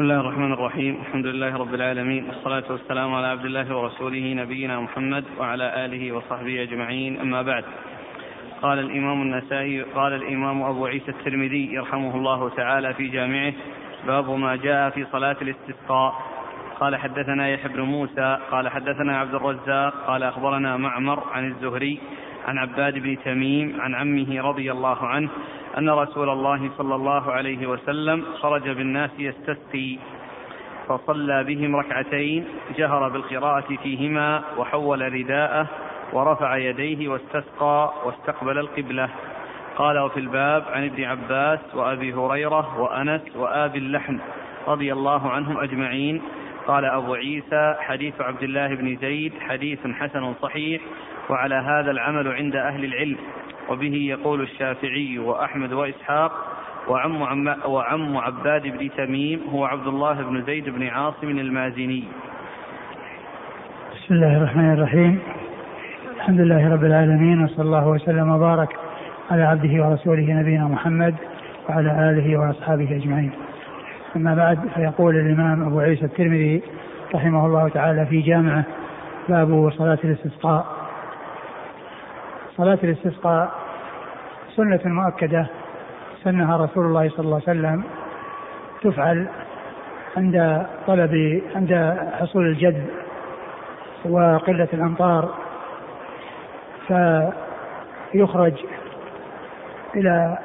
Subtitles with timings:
[0.00, 1.00] بسم الله الرحمن الرحيم.
[1.00, 2.24] الحمد لله رب العالمين.
[2.28, 7.20] والصلاة والسلام على عبد الله ورسوله نبينا محمد وعلى آله وصحبه أجمعين.
[7.20, 7.64] أما بعد
[8.62, 13.52] قال الإمام النسائي قال الإمام أبو عيسى الترمذي يرحمه الله تعالى في جامعه
[14.06, 16.14] باب ما جاء في صلاة الاستسقاء.
[16.80, 22.00] قال حدثنا يحيى بن موسى قال حدثنا عبد الرزاق قال أخبرنا معمر عن الزهري
[22.50, 25.28] عن عباد بن تميم عن عمه رضي الله عنه
[25.78, 29.98] أن رسول الله صلى الله عليه وسلم خرج بالناس يستسقي
[30.88, 32.44] فصلى بهم ركعتين
[32.76, 35.66] جهر بالقراءة فيهما وحول رداءه
[36.12, 39.08] ورفع يديه واستسقى واستقبل القبلة.
[39.76, 44.18] قال وفي الباب عن ابن عباس وأبي هريرة وأنس وآبي اللحم
[44.68, 46.22] رضي الله عنهم أجمعين.
[46.66, 50.82] قال أبو عيسى حديث عبد الله بن زيد حديث حسن صحيح
[51.30, 53.16] وعلى هذا العمل عند أهل العلم.
[53.68, 56.32] وبه يقول الشافعي وأحمد وإسحاق
[56.88, 62.04] وعم, عم وعم عباد بن تميم هو عبد الله بن زيد بن عاصم المازني.
[63.94, 65.18] بسم الله الرحمن الرحيم.
[66.16, 68.68] الحمد لله رب العالمين وصلى الله وسلم وبارك
[69.30, 71.14] على عبده ورسوله نبينا محمد
[71.68, 73.30] وعلى آله وأصحابه أجمعين.
[74.16, 76.62] أما بعد فيقول الإمام أبو عيسى الترمذي
[77.14, 78.64] رحمه الله تعالى في جامعه
[79.28, 80.79] باب صلاة الاستسقاء.
[82.60, 83.50] صلاة الاستسقاء
[84.56, 85.46] سنة مؤكدة
[86.24, 87.84] سنها رسول الله صلى الله عليه وسلم
[88.82, 89.28] تفعل
[90.16, 92.86] عند طلب عند حصول الجد
[94.04, 95.34] وقلة الأمطار
[98.12, 98.54] فيخرج
[99.96, 100.38] إلى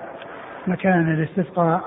[0.68, 1.82] مكان الاستسقاء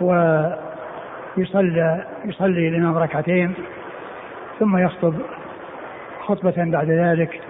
[0.00, 3.54] ويصلي يصلي الإمام ركعتين
[4.58, 5.14] ثم يخطب
[6.20, 7.40] خطبة بعد ذلك.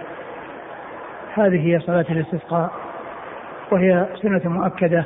[1.33, 2.71] هذه هي صلاة الاستسقاء
[3.71, 5.05] وهي سنة مؤكدة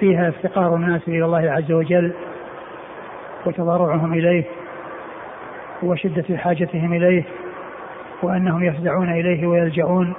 [0.00, 2.12] فيها افتقار الناس إلى الله عز وجل
[3.46, 4.44] وتضرعهم إليه
[5.82, 7.24] وشدة حاجتهم إليه
[8.22, 10.14] وأنهم يفزعون إليه ويلجؤون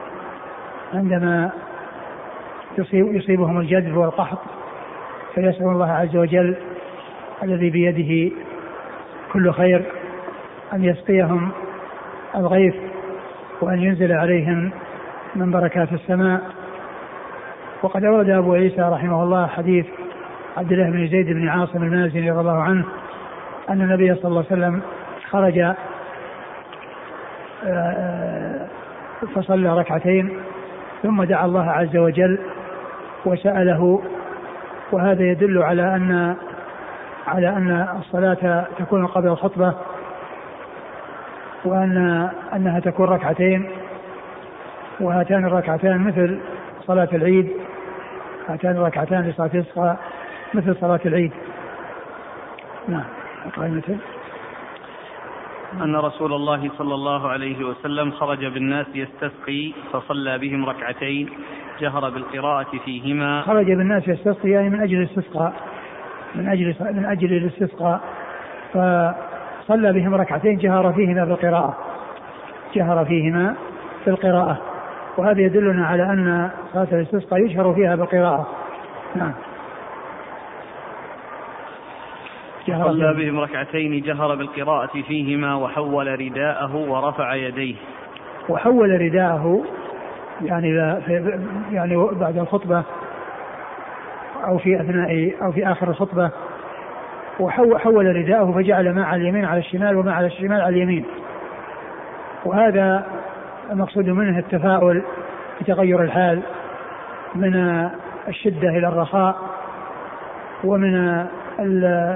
[0.94, 1.52] عندما
[2.78, 4.40] يصيب يصيبهم الجذب والقحط
[5.36, 6.56] فيسأل الله عز وجل
[7.44, 8.36] الذي بيده
[9.34, 9.86] كل خير
[10.74, 11.52] أن يسقيهم
[12.36, 12.76] الغيث
[13.62, 14.72] وأن ينزل عليهم
[15.36, 16.42] من بركات السماء.
[17.84, 19.86] وقد أورد أبو عيسى رحمه الله حديث
[20.58, 22.86] عبد الله بن زيد بن عاصم المازني رضي الله عنه
[23.70, 24.82] أن النبي صلى الله عليه وسلم
[25.30, 25.74] خرج
[27.66, 28.68] آه،
[29.36, 30.30] فصلى ركعتين
[31.04, 32.40] ثم دعا الله عز وجل
[33.26, 34.02] وسأله
[34.92, 36.36] وهذا يدل على أن
[37.28, 39.74] على أن الصلاة تكون قبل الخطبة
[41.66, 43.70] وأن أنها تكون ركعتين.
[45.00, 46.40] وهاتان الركعتان مثل
[46.88, 47.52] صلاة العيد.
[48.50, 49.98] هاتان الركعتان لصلاة الإسقاء
[50.54, 51.32] مثل صلاة العيد.
[52.88, 53.04] نعم
[53.58, 53.98] مثل
[55.82, 61.30] أن رسول الله صلى الله عليه وسلم خرج بالناس يستسقي فصلى بهم ركعتين
[61.80, 63.42] جهر بالقراءة فيهما.
[63.42, 65.54] خرج بالناس يستسقي يعني من أجل الاستسقاء.
[66.36, 68.02] من أجل من أجل الاستسقاء.
[68.74, 71.78] فصلى بهم ركعتين جهر فيهما بالقراءة.
[72.76, 73.56] جهر فيهما
[74.06, 74.73] بالقراءة.
[75.18, 78.48] وهذا يدلنا على أن صلاة الاستسقاء يجهر فيها بالقراءة.
[79.16, 79.34] نعم.
[82.68, 87.76] صلى بهم ركعتين جهر بالقراءة فيهما وحول رداءه ورفع يديه.
[88.50, 89.64] وحول رداءه
[90.42, 90.70] يعني
[91.72, 92.84] يعني بعد الخطبة
[94.48, 96.32] أو في أثناء أو في آخر الخطبة
[97.40, 101.06] وحول رداءه فجعل ما على اليمين على الشمال وما على الشمال على اليمين.
[102.46, 103.06] وهذا
[103.72, 105.04] المقصود منه التفاؤل
[105.62, 106.42] بتغير الحال
[107.36, 107.56] من
[108.28, 109.36] الشدة إلى الرخاء
[110.64, 111.26] ومن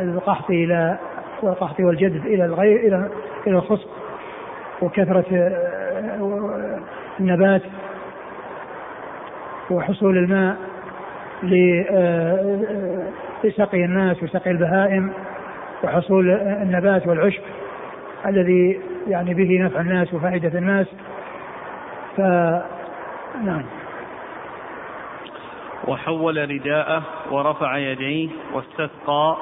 [0.04, 0.98] القحط إلى
[1.42, 3.10] والقحط والجدب إلى الغير إلى
[3.48, 3.88] إلى الخصب
[4.82, 6.80] وكثرة آه،
[7.20, 7.62] النبات
[9.70, 10.58] وحصول الماء
[11.90, 12.60] آه،
[13.44, 15.12] لسقي الناس وسقي البهائم
[15.84, 17.42] وحصول النبات والعشب
[18.26, 20.88] الذي يعني به نفع الناس وفائدة الناس.
[22.18, 22.22] ف
[23.46, 23.64] نعم.
[25.88, 29.38] وحول رداءه ورفع يديه واستسقى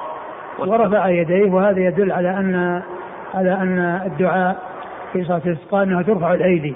[0.58, 2.82] ورفع يديه وهذا يدل على ان
[3.34, 4.56] على أن الدعاء
[5.12, 6.74] في صلاة الاستسقاء أنها ترفع الأيدي.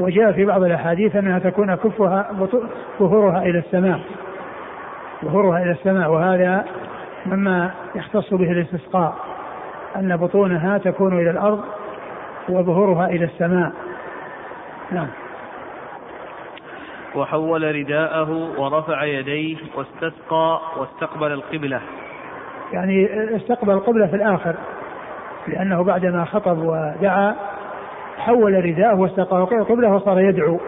[0.00, 2.30] وجاء في بعض الأحاديث أنها تكون كفها
[3.00, 4.00] ظهورها إلى السماء.
[5.24, 6.64] ظهورها إلى السماء وهذا
[7.26, 9.16] مما يختص به الاستسقاء
[9.96, 11.60] أن بطونها تكون إلى الأرض
[12.48, 13.72] وظهورها إلى السماء.
[14.90, 15.08] نعم.
[17.14, 21.80] وحول رداءه ورفع يديه واستسقى واستقبل القبلة.
[22.72, 24.54] يعني استقبل القبلة في الآخر
[25.48, 27.34] لأنه بعدما خطب ودعا
[28.18, 30.60] حول رداءه واستقبل القبلة وصار يدعو.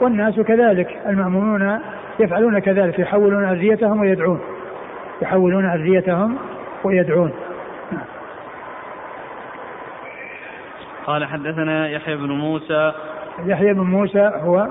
[0.00, 1.80] والناس كذلك المأمومون
[2.20, 4.40] يفعلون كذلك يحولون أذيتهم ويدعون.
[5.22, 6.38] يحولون أذيتهم
[6.84, 7.32] ويدعون.
[11.06, 12.92] قال حدثنا يحيى بن موسى
[13.44, 14.68] يحيى بن موسى هو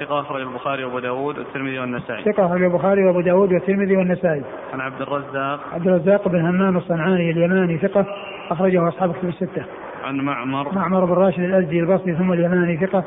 [0.00, 2.24] ثقة أخرج البخاري وأبو داود والترمذي والنسائي.
[2.24, 4.42] ثقة أخرج البخاري وأبو داود والترمذي والنسائي.
[4.72, 5.60] عن عبد الرزاق.
[5.72, 8.06] عبد الرزاق بن همام الصنعاني اليماني ثقة
[8.50, 9.64] أخرجه أصحاب كتب الستة.
[10.04, 10.74] عن معمر.
[10.74, 13.04] معمر بن راشد الأزدي البصري ثم اليماني ثقة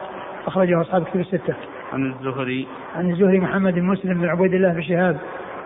[0.48, 1.56] أخرجه أصحاب كتب الستة.
[1.94, 2.68] عن الزهري.
[2.96, 5.18] عن الزهري محمد بن مسلم بن عبيد الله بن شهاب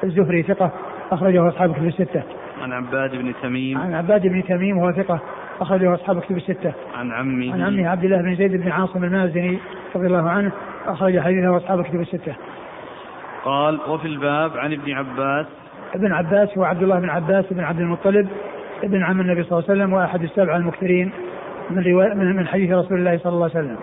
[0.03, 0.71] الزهري ثقة
[1.11, 2.23] أخرجه أصحاب كتب الستة.
[2.61, 3.77] عن عباد بن تميم.
[3.77, 5.19] عن عباد بن تميم وهو ثقة
[5.61, 6.73] أخرجه أصحاب كتب الستة.
[6.95, 7.53] عن عمه.
[7.53, 9.59] عن عمه عبد الله بن زيد بن عاصم المازني
[9.95, 10.51] رضي الله عنه
[10.87, 12.35] أخرج حديثه أصحاب كتب الستة.
[13.45, 15.45] قال وفي الباب عن ابن عباس
[15.95, 18.27] ابن عباس هو عبد الله بن عباس بن عبد المطلب
[18.83, 21.11] ابن عم النبي صلى الله عليه وسلم وأحد السبعة المكثرين
[21.69, 23.77] من رواية من حديث رسول الله صلى الله عليه وسلم.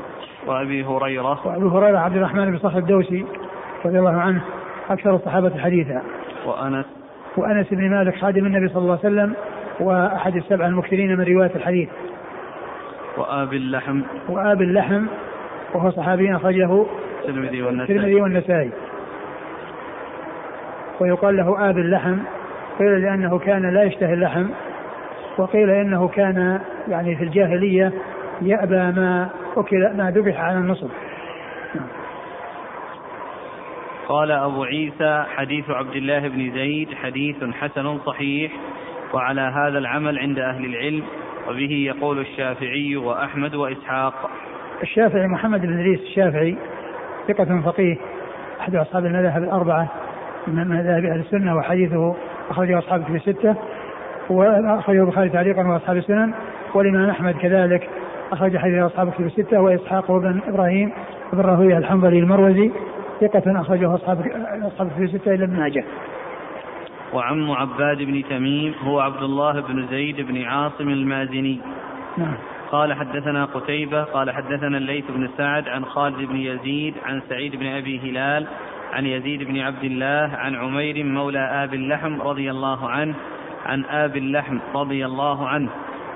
[0.47, 3.27] وأبي هريرة وابي هريرة عبد الرحمن بن صخر الدوسي
[3.85, 4.43] رضي الله عنه
[4.91, 6.03] أكثر الصحابة حديثا.
[6.47, 6.87] وأنس
[7.37, 9.35] وأنس بن مالك خادم النبي صلى الله عليه وسلم
[9.81, 11.89] وأحد السبعه المكثرين من رواية الحديث.
[13.17, 14.03] وابي اللحم.
[14.29, 15.07] وابي اللحم
[15.75, 16.87] وهو صحابي أخرجه
[17.21, 17.97] الترمذي والنسائي.
[17.97, 18.71] الترمذي والنسائي.
[21.01, 22.19] ويقال له آب اللحم
[22.79, 24.47] قيل لأنه كان لا يشتهي اللحم
[25.39, 27.93] وقيل إنه كان يعني في الجاهلية
[28.43, 30.89] يأبى ما أكل ما ذبح على النصب.
[34.09, 38.53] قال أبو عيسى حديث عبد الله بن زيد حديث حسن صحيح.
[39.13, 41.03] وعلى هذا العمل عند أهل العلم
[41.49, 44.31] وبه يقول الشافعي وأحمد وإسحاق
[44.83, 46.57] الشافعي محمد بن إدريس الشافعي
[47.29, 47.97] ثقة فقيه
[48.61, 49.89] أحد أصحاب المذاهب الأربعة
[50.47, 52.17] من مذاهب أهل السنة وحديثه
[52.51, 53.57] أخرجه أصحاب في الستة
[54.31, 56.33] وأخرجه البخاري تعليقا وأصحاب السنن
[56.75, 57.89] والإمام أحمد كذلك
[58.33, 60.93] أخرج حديث أصحاب في الستة وإسحاق بن إبراهيم
[61.33, 62.71] بن راهويه الحنظلي المروزي
[63.21, 64.27] ثقة أخرجه أصحاب
[64.63, 65.85] أصحاب في الستة إلى ابن ماجه.
[67.13, 71.61] وعم عباد بن تميم هو عبد الله بن زيد بن عاصم المازني.
[72.19, 72.37] نعم.
[72.73, 77.67] قال حدثنا قتيبة قال حدثنا الليث بن سعد عن خالد بن يزيد عن سعيد بن
[77.67, 78.47] أبي هلال
[78.93, 83.15] عن يزيد بن عبد الله عن عمير مولى آب اللحم رضي الله عنه
[83.67, 85.71] عن آب اللحم رضي الله عنه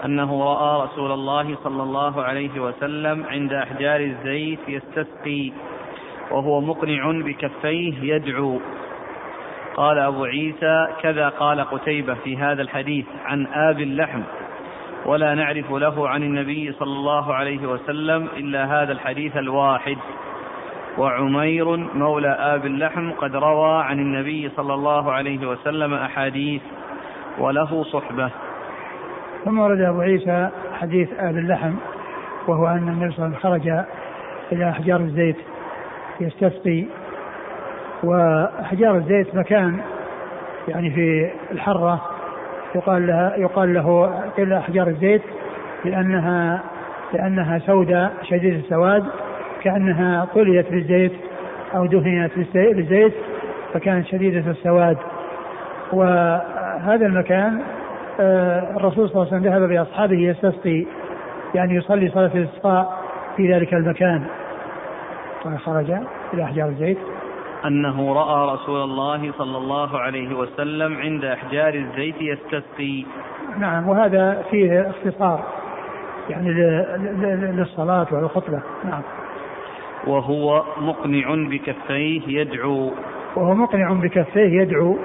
[0.05, 5.53] أنه رأى رسول الله صلى الله عليه وسلم عند أحجار الزيت يستسقي
[6.31, 8.61] وهو مقنع بكفيه يدعو
[9.77, 14.21] قال أبو عيسى كذا قال قتيبة في هذا الحديث عن آب اللحم.
[15.07, 19.97] ولا نعرف له عن النبي صلى الله عليه وسلم إلا هذا الحديث الواحد.
[20.99, 26.63] وعمير مولى آب اللحم قد روى عن النبي صلى الله عليه وسلم أحاديث
[27.39, 28.31] وله صحبة.
[29.45, 30.51] ثم ورد أبو عيسى
[30.81, 31.75] حديث آب اللحم
[32.49, 33.85] وهو أن النبي صلى الله عليه وسلم خرج
[34.53, 35.37] إلى أحجار الزيت
[36.21, 36.85] يستسقي
[38.03, 39.81] وأحجار الزيت مكان
[40.69, 42.01] يعني في الحرة
[42.75, 44.07] يقال لها يقال له
[44.37, 45.23] قيل احجار الزيت
[45.85, 46.63] لانها
[47.13, 49.05] لأنها سوداء شديده السواد
[49.63, 51.13] كأنها طليت بالزيت
[51.75, 53.15] أو دهنت بالزيت
[53.75, 54.97] فكانت شديدة السواد.
[55.93, 57.61] وهذا المكان
[58.21, 60.87] آه، الرسول صلى الله عليه وسلم ذهب بأصحابه يستسقي
[61.55, 63.01] يعني يصلي صلاة الاستسقاء
[63.37, 64.23] في ذلك المكان.
[65.45, 65.91] فخرج
[66.35, 66.99] إلى احجار الزيت.
[67.65, 73.05] أنه رأى رسول الله صلى الله عليه وسلم عند أحجار الزيت يستسقي.
[73.59, 75.45] نعم وهذا فيه اختصار
[76.31, 76.51] يعني
[77.53, 78.63] للصلاة والخطبة.
[78.85, 79.03] نعم.
[80.07, 82.91] وهو مقنع بكفيه يدعو.
[83.37, 84.99] وهو مقنع بكفيه يدعو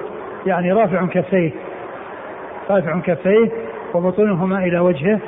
[0.46, 1.52] يعني رافع كفيه
[2.70, 3.50] رافع كفيه
[3.94, 5.20] وبطونهما إلى وجهه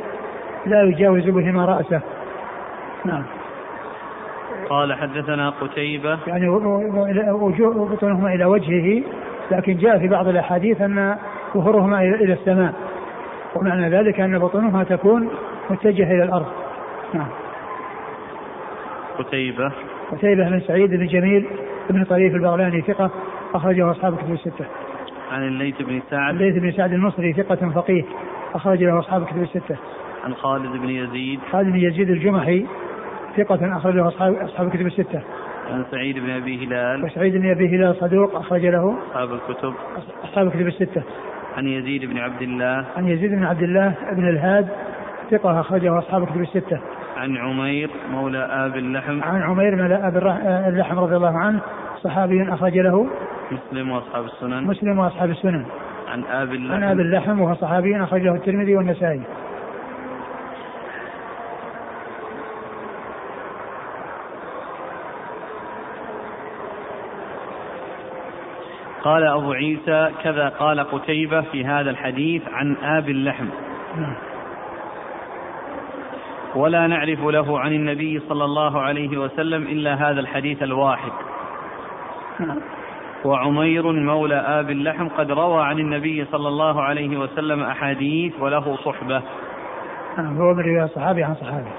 [0.67, 2.01] لا يجاوز بهما رأسه.
[3.05, 3.25] نعم.
[4.69, 6.19] قال حدثنا قتيبة.
[6.27, 6.49] يعني
[7.31, 9.03] وجوه بطونهما إلى وجهه
[9.51, 11.17] لكن جاء في بعض الأحاديث أن
[11.55, 12.75] ظهورهما إلى السماء.
[13.55, 15.29] ومعنى ذلك أن بطونهما تكون
[15.71, 16.47] متجهة إلى الأرض.
[17.15, 17.29] نعم.
[19.19, 19.73] قتيبة.
[20.13, 21.47] قتيبة بن سعيد بن جميل
[21.91, 23.11] بن طريف البغلاني ثقة
[23.55, 24.65] أخرجه أصحاب كتب الستة.
[25.33, 26.35] عن الليث بن سعد.
[26.35, 28.05] الليث بن سعد المصري ثقة فقيه
[28.55, 29.77] أخرج له أصحاب كتب الستة.
[30.25, 31.41] عن خالد بن يزيد.
[31.53, 32.67] خالد بن يزيد الجمحي
[33.37, 35.23] ثقة أخرجه أصحاب أصحاب الكتب الستة.
[35.73, 37.05] عن سعيد بن أبي هلال.
[37.05, 39.75] وسعيد بن أبي هلال صدوق أخرج له أصحاب الكتب.
[40.25, 41.03] أصحاب الكتب الستة.
[41.57, 42.85] عن يزيد بن عبد الله.
[42.97, 44.69] عن يزيد بن عبد الله بن الهاد
[45.31, 46.81] ثقة أخرجه أصحاب الكتب الستة.
[47.17, 49.23] عن عمير مولى آب اللحم.
[49.23, 50.17] عن عمير مولى آب
[50.69, 51.61] اللحم رضي الله عنه
[52.03, 53.07] صحابي أخرج له.
[53.53, 54.65] مسلم وأصحاب السنن.
[54.65, 55.65] مسلم وأصحاب السنن.
[56.13, 59.23] عن ابي اللحم عن ابي اللحم وهو صحابي أخرجه الترمذي والنسائي.
[69.05, 73.47] قال أبو عيسى كذا قال قتيبة في هذا الحديث عن آب اللحم.
[76.55, 81.13] ولا نعرف له عن النبي صلى الله عليه وسلم إلا هذا الحديث الواحد.
[83.25, 89.23] وعمير مولى آب اللحم قد روى عن النبي صلى الله عليه وسلم أحاديث وله صحبة
[90.19, 91.71] نعم هو من رواية صحابي عن صحابي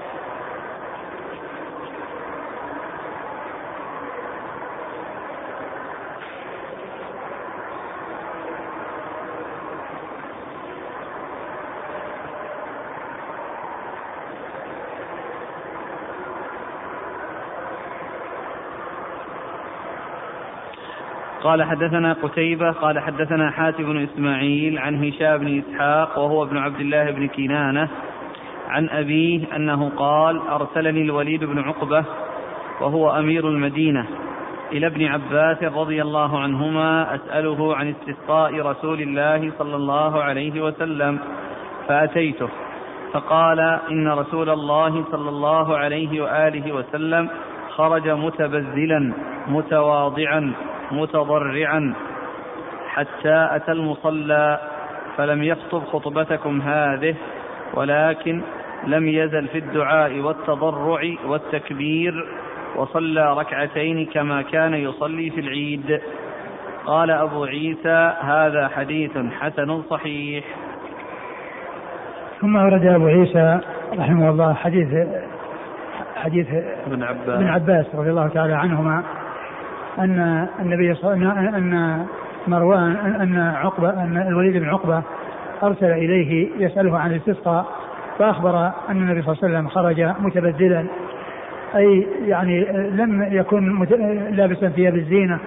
[21.46, 26.80] قال حدثنا قتيبة قال حدثنا حاتم بن إسماعيل عن هشام بن إسحاق وهو ابن عبد
[26.80, 27.88] الله بن كنانة
[28.68, 32.04] عن أبيه أنه قال أرسلني الوليد بن عقبة
[32.80, 34.06] وهو أمير المدينة
[34.72, 41.18] إلى ابن عباس رضي الله عنهما أسأله عن استسقاء رسول الله صلى الله عليه وسلم
[41.88, 42.48] فأتيته.
[43.12, 43.60] فقال
[43.90, 47.28] إن رسول الله صلى الله عليه وآله وسلم
[47.76, 49.12] خرج متبذلا
[49.48, 50.52] متواضعا.
[50.90, 51.94] متضرعا.
[52.88, 54.60] حتى أتى المصلى
[55.16, 57.14] فلم يخطب خطبتكم هذه
[57.74, 58.42] ولكن
[58.86, 62.26] لم يزل في الدعاء والتضرع والتكبير
[62.76, 66.00] وصلى ركعتين كما كان يصلي في العيد.
[66.86, 70.44] قال أبو عيسى هذا حديث حسن صحيح.
[72.40, 73.60] ثم أورد أبو عيسى
[73.98, 75.08] رحمه الله حديث
[76.16, 76.46] حديث
[76.86, 77.28] ابن عباس.
[77.28, 79.02] ابن عباس رضي الله تعالى عنهما
[79.98, 82.06] أن النبي صلى الله عليه وسلم أن
[82.46, 85.02] مروان أن عقبة أن الوليد بن عقبة
[85.62, 87.66] أرسل إليه يسأله عن الاستسقاء
[88.18, 90.84] فأخبر أن النبي صلى الله عليه وسلم خرج متبدلا.
[91.76, 93.86] أي يعني لم يكن
[94.30, 95.38] لابسا ثياب الزينة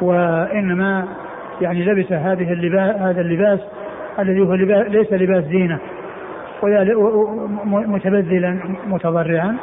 [0.00, 1.08] وإنما
[1.60, 3.60] يعني لبس هذه اللباس هذا اللباس
[4.18, 5.78] الذي هو لباس ليس لباس زينة
[7.64, 9.56] متبذلا متضرعا.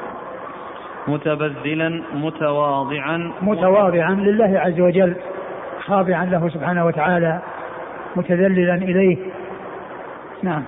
[1.08, 3.32] متبذلا متواضعا.
[3.42, 5.16] متواضعا لله عز وجل
[5.86, 7.40] خاضعا له سبحانه وتعالى
[8.16, 9.18] متذللا إليه.
[10.44, 10.64] نعم.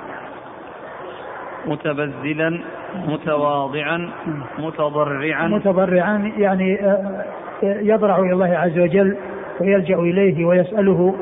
[1.66, 2.60] متبذلا
[3.08, 4.10] متواضعا
[4.58, 5.48] متضرعا.
[5.48, 7.26] متضرعا يعني آه،
[7.64, 9.18] آه، يضرع إلى الله عز وجل
[9.60, 11.16] ويلجأ إليه ويسأله.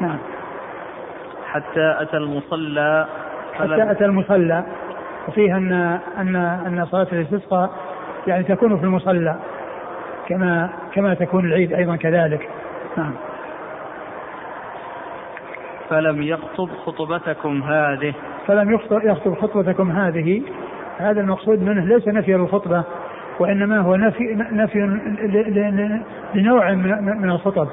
[0.00, 0.18] نعم.
[1.46, 3.06] حتى أتى المصلى
[3.54, 4.64] حتى أتى المصلى.
[5.28, 5.72] وفيها أن
[6.18, 7.70] أن أن صلاة الاستسقاء
[8.30, 9.36] يعني تكون في المصلى
[10.28, 12.48] كما كما تكون العيد أيضا كذلك.
[12.96, 13.12] نعم.
[15.88, 18.14] فلم يخطب خطبتكم هذه.
[18.46, 18.72] فلم
[19.04, 20.42] يخطب خطبتكم هذه.
[20.98, 22.84] هذا المقصود منه ليس نفي للخطبه
[23.38, 24.78] وإنما هو نفي نفي
[26.34, 27.68] لنوع من الخطب.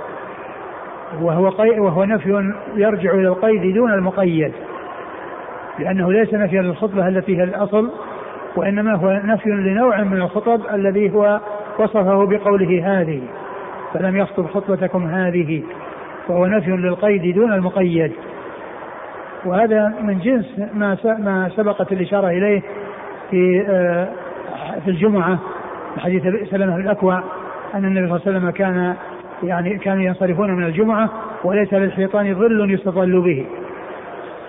[1.22, 4.54] وهو قي وهو نفي يرجع إلى القيد دون المقيد
[5.80, 7.92] لأنه ليس نفيا للخطبة التي هي الأصل.
[8.58, 11.40] وإنما هو نفي لنوع من الخطب الذي هو
[11.80, 13.22] وصفه بقوله هذه.
[13.94, 15.64] فلم يخطب خطبتكم هذه
[16.28, 18.12] وهو نفي للقيد دون المقيد.
[19.46, 22.62] وهذا من جنس ما ما سبقت الإشارة إليه
[23.32, 24.08] في آه،
[24.86, 25.40] في الجمعة
[25.98, 27.24] حديث سلمة الأكوع
[27.76, 28.96] أن النبي صلى الله عليه وسلم كان
[29.44, 31.10] يعني كانوا ينصرفون من الجمعة
[31.44, 33.46] وليس للشيطان ظل يستظل به.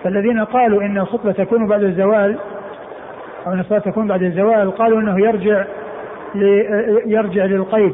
[0.03, 2.37] فالذين قالوا إن الخطبة تكون بعد الزوال
[3.47, 5.65] أو أن الصلاة تكون بعد الزوال قالوا أنه يرجع
[7.05, 7.93] يرجع للقيد.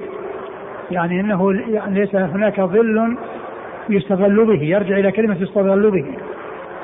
[0.91, 1.53] يعني أنه
[1.87, 3.17] ليس هناك ظل
[3.89, 6.05] يستظل به يرجع إلى كلمة يستظل به.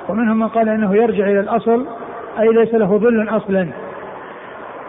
[0.09, 1.85] ومنهم من قال أنه يرجع إلى الأصل
[2.39, 3.67] أي ليس له ظل أصلا.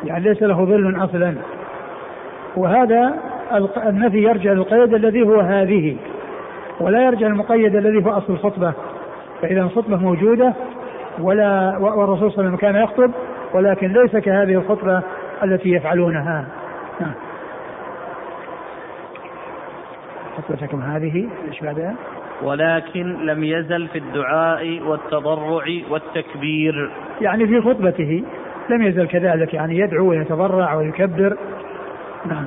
[0.05, 1.35] يعني ليس له ظل أصلا.
[2.57, 3.15] وهذا
[3.87, 5.97] النفي يرجع للقيد الذي هو هذه.
[6.81, 8.73] ولا يرجع المقيد الذي هو أصل الخطبة.
[9.43, 10.53] فإذا الخطبة موجودة
[11.21, 13.11] ولا والرسول صلى الله عليه وسلم كان يخطب
[13.55, 15.03] ولكن ليس كهذه الخطبة
[15.43, 16.45] التي يفعلونها.
[17.01, 17.15] نعم.
[20.37, 21.95] خطبتكم هذه إيش بعدها؟
[22.43, 26.91] ولكن لم يزل في الدعاء والتضرع والتكبير.
[27.21, 28.25] يعني في خطبته
[28.71, 31.37] لم يزل كذلك يعني يدعو ويتضرع ويكبر.
[32.27, 32.47] نعم.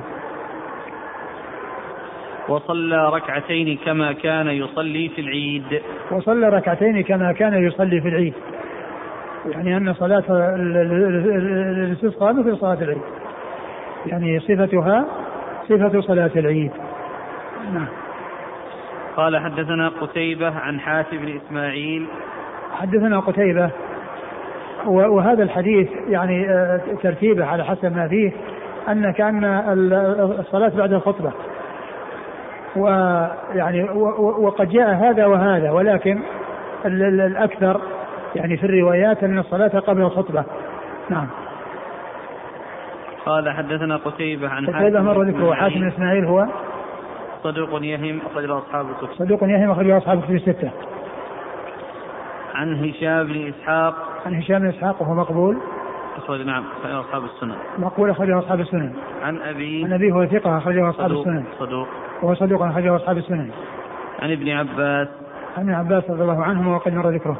[2.48, 5.82] وصلى ركعتين كما كان يصلي في العيد.
[6.10, 8.34] وصلى ركعتين كما كان يصلي في العيد.
[9.46, 13.02] يعني أن صلاة الاستسقاء مثل صلاة العيد.
[14.06, 15.06] يعني صفتها
[15.68, 16.70] صفة صلاة العيد.
[17.72, 17.88] نعم.
[19.16, 22.06] قال حدثنا قتيبة عن حاتم بن إسماعيل.
[22.72, 23.70] حدثنا قتيبة.
[24.86, 28.32] وهذا الحديث يعني آه، ترتيبه على حسب ما فيه
[28.88, 29.44] أن كأن
[30.40, 31.32] الصلاة بعد الخطبة.
[32.76, 36.22] ويعني وقد جاء هذا وهذا ولكن
[36.84, 37.80] الأكثر
[38.36, 40.44] يعني في الروايات أن الصلاة قبل الخطبة.
[41.10, 41.26] نعم.
[43.26, 45.54] قال حدثنا قتيبة عن قتيبة مر ذكره.
[45.54, 46.46] حاتم بن إسماعيل هو؟
[47.42, 49.14] صدوق يهم أخرج أصحاب الكتب.
[49.14, 50.70] صدوق يهم أخرج أصحاب الكتب الستة.
[52.54, 53.94] عن هشام بن إسحاق.
[54.26, 55.56] عن هشام بن إسحاق وهو مقبول؟
[56.16, 57.54] أخرج نعم أخرج أصحاب السنن.
[57.78, 58.92] مقبول أخرجه أصحاب السنن.
[59.22, 61.44] عن أبي عن أبي هو ثقة أخرجه أصحاب السنن.
[61.58, 61.88] صدوق.
[62.22, 63.50] وهو صدوق أخرجه أصحاب السنن.
[64.22, 65.08] عن ابن عباس.
[65.56, 67.36] عن ابن عباس رضي الله عنهما وقد مر ذكره.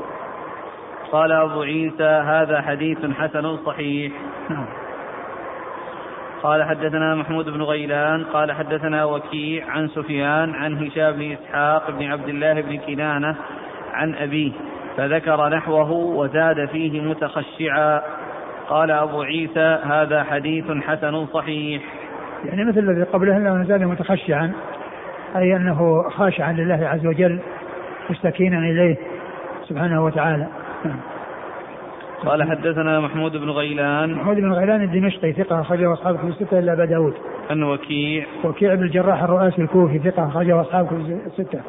[1.12, 4.12] قال أبو عيسى هذا حديث حسن صحيح.
[4.50, 4.66] نعم.
[6.42, 12.06] قال حدثنا محمود بن غيلان قال حدثنا وكيع عن سفيان عن هشام بن إسحاق بن
[12.06, 13.36] عبد الله بن كنانة
[13.92, 14.52] عن أبيه
[14.96, 18.02] فذكر نحوه وزاد فيه متخشعا.
[18.68, 21.82] قال أبو عيسى هذا حديث حسن صحيح.
[22.44, 24.52] يعني مثل الذي قبله أنه زاد متخشعا
[25.36, 27.38] أي أنه خاشعا لله عز وجل
[28.10, 28.96] مستكينا إليه
[29.68, 30.46] سبحانه وتعالى.
[32.26, 34.14] قال حدثنا محمود بن غيلان.
[34.14, 37.14] محمود بن غيلان الدمشقي ثقة أخرجه أصحاب كتب الستة إلا أبا داود.
[37.50, 38.26] عن وكيع.
[38.44, 41.60] وكيع بن الجراح الرؤاسي الكوفي ثقة أخرجه أصحاب كتب الستة.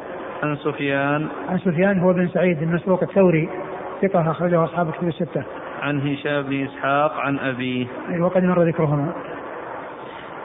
[0.44, 1.28] عن سفيان.
[1.50, 3.50] عن سفيان هو بن سعيد المسروق الثوري
[4.02, 5.44] ثقة أخرجه أصحاب كتب الستة.
[5.82, 7.88] عن هشام بن إسحاق عن أبيه.
[8.10, 9.14] أي وقد مر ذكرهما.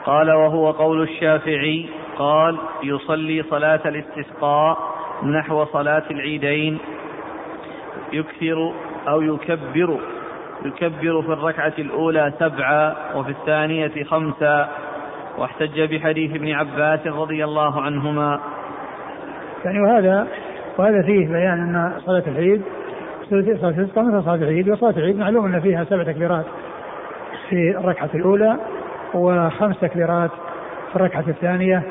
[0.05, 4.77] قال وهو قول الشافعي قال يصلي صلاة الاستسقاء
[5.23, 6.77] نحو صلاة العيدين.
[8.13, 8.73] يكثر
[9.07, 9.99] أو يكبر
[10.65, 14.69] يكبر في الركعة الأولى سبعا وفي الثانية خمسا
[15.37, 18.39] واحتج بحديث ابن عباس رضي الله عنهما.
[19.65, 20.27] يعني وهذا
[20.77, 22.61] وهذا فيه بيان أن صلاة العيد
[23.29, 26.45] صلاة الاستسقاء مثل صلاة العيد وصلاة العيد معلوم أن فيها سبع تكبيرات
[27.49, 28.57] في الركعة الأولى
[29.13, 30.31] وخمس تكبيرات
[30.89, 31.83] في الركعة الثانية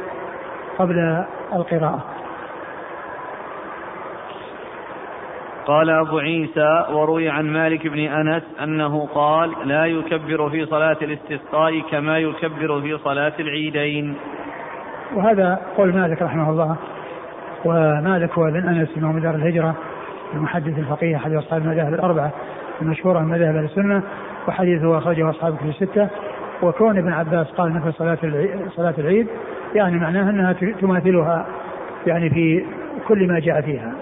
[0.79, 2.05] قبل القراءة.
[5.73, 11.81] قال أبو عيسى وروي عن مالك بن أنس أنه قال لا يكبر في صلاة الاستسقاء
[11.91, 14.15] كما يكبر في صلاة العيدين.
[15.15, 16.77] وهذا قول مالك رحمه الله.
[17.65, 19.75] ومالك هو بن أنس إمام دار الهجرة
[20.35, 22.31] المحدث الفقيه أحد أصحاب المذاهب الأربعة
[22.83, 24.03] المشهورة من مذاهب السنة
[24.49, 26.09] وحديثه أخرجه أصحاب كتب الستة.
[26.63, 28.19] وكون ابن عباس قال مثل صلاة
[28.77, 29.27] صلاة العيد
[29.75, 31.47] يعني معناها أنها تماثلها
[32.07, 32.65] يعني في
[33.09, 33.93] كل ما جاء فيها.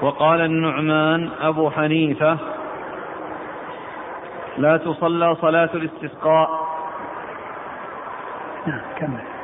[0.00, 2.38] وقال النعمان أبو حنيفة
[4.58, 6.64] لا تصلى صلاة الاستسقاء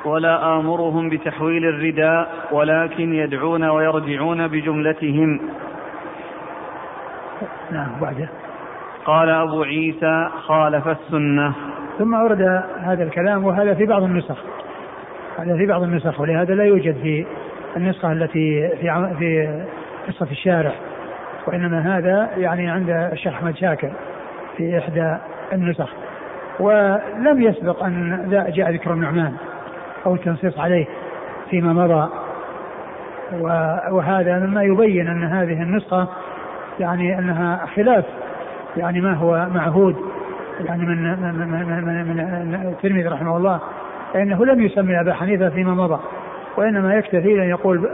[0.05, 5.41] ولا آمرهم بتحويل الرداء ولكن يدعون ويرجعون بجملتهم.
[7.71, 8.29] نعم بعده
[9.05, 11.53] قال أبو عيسى خالف السنة.
[11.99, 14.37] ثم أورد هذا الكلام وهذا في بعض النسخ.
[15.39, 17.27] هذا في بعض النسخ ولهذا لا يوجد في
[17.77, 19.61] النسخة التي في في
[20.09, 20.73] قصة الشارع
[21.47, 23.91] وإنما هذا يعني عند الشيخ أحمد شاكر
[24.57, 25.17] في إحدى
[25.53, 25.89] النسخ.
[26.61, 29.33] ولم يسبق أن جاء ذكر النعمان
[30.07, 30.87] أو التنصيص عليه
[31.51, 32.11] فيما مضى.
[33.91, 36.09] وهذا مما يبين أن هذه النسخة
[36.81, 38.05] يعني أنها خلاف
[38.77, 39.97] يعني ما هو معهود
[40.61, 43.61] يعني من من من, من, من الترمذي رحمه الله
[44.13, 46.01] فإنه لم يسمي أبا حنيفة فيما مضى.
[46.57, 47.91] وإنما يكتفي أن يقول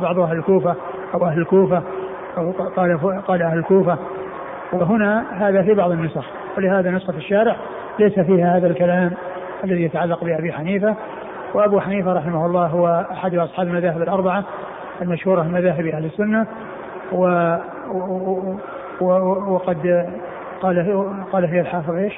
[0.00, 0.76] بعض أهل الكوفة
[1.14, 1.82] أو أهل الكوفة
[2.38, 3.98] أو قال قال أهل الكوفة.
[4.72, 6.24] وهنا هذا في بعض النسخ
[6.56, 7.56] ولهذا نسخة الشارع
[7.98, 9.10] ليس فيها هذا الكلام
[9.64, 10.94] الذي يتعلق بأبي حنيفة.
[11.54, 14.44] وأبو حنيفة رحمه الله هو أحد أصحاب المذاهب الأربعة
[15.02, 16.46] المشهورة من مذاهب أهل السنة.
[17.12, 17.56] و
[19.52, 20.06] وقد
[20.60, 22.12] قال قال فيها الحافظ إيش؟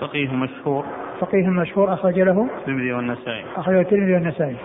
[0.00, 0.84] فقيه مشهور.
[1.20, 3.44] فقيه مشهور أخرج له الترمذي والنسائي.
[3.56, 4.56] أخرجه الترمذي والنسائي.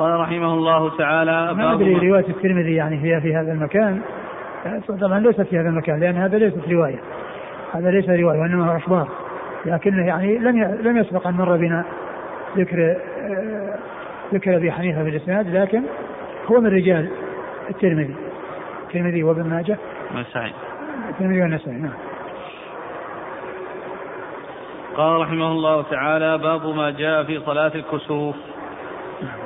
[0.00, 4.00] قال رحمه الله تعالى ما أدري رواية الترمذي يعني هي في هذا المكان.
[5.00, 7.00] طبعا ليست في هذا المكان لأن هذا ليست رواية.
[7.72, 9.08] هذا ليس رواية وإنما أخبار.
[9.64, 11.84] لكنه يعني لم لم يسبق أن مر بنا
[12.56, 13.78] ذكر آه،
[14.34, 15.82] ذكر أبي حنيفة في الإسناد لكن
[16.46, 17.08] هو من رجال
[17.70, 18.14] الترمذي.
[18.86, 19.78] الترمذي وابن ماجه.
[20.14, 20.52] النسائي
[21.08, 21.92] الترمذي والنسائي نعم.
[24.96, 28.36] قال رحمه الله تعالى باب ما جاء في صلاة الكسوف.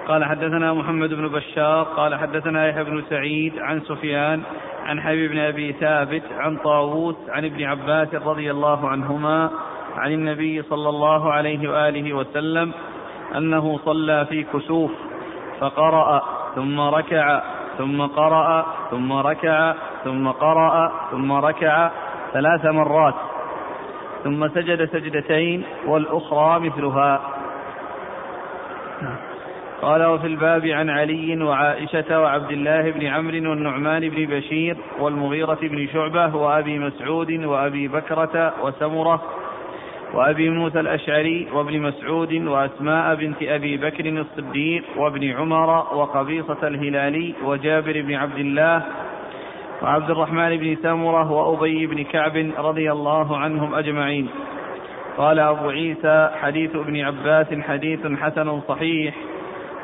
[0.09, 4.43] قال حدثنا محمد بن بشار قال حدثنا يحيى بن سعيد عن سفيان
[4.87, 9.51] عن حبيب بن أبي ثابت عن طاووس عن ابن عباس رضي الله عنهما
[9.97, 12.73] عن النبي صلى الله عليه وآله وسلم
[13.37, 14.91] أنه صلى في كسوف
[15.61, 16.23] فقرأ
[16.55, 17.43] ثم ركع
[17.79, 21.91] ثم قرأ ثم ركع ثم قرأ ثم ركع
[22.33, 23.15] ثلاث مرات
[24.25, 27.34] ثم سجد سجدتين والأخرى مثلها.
[29.85, 35.89] قال وفي الباب عن علي وعائشة وعبد الله بن عمرو والنعمان بن بشير والمغيرة بن
[35.93, 39.23] شعبة وأبي مسعود وأبي بكرة وسمرة
[40.15, 48.03] وأبي موسى الأشعري وابن مسعود وأسماء بنت أبي بكر الصديق وابن عمر وقبيصة الهلالي وجابر
[48.03, 48.83] بن عبد الله
[49.83, 54.29] وعبد الرحمن بن سمرة وأبي بن كعب رضي الله عنهم أجمعين.
[55.19, 59.15] قال أبو عيسى حديث ابن عباس حديث حسن صحيح.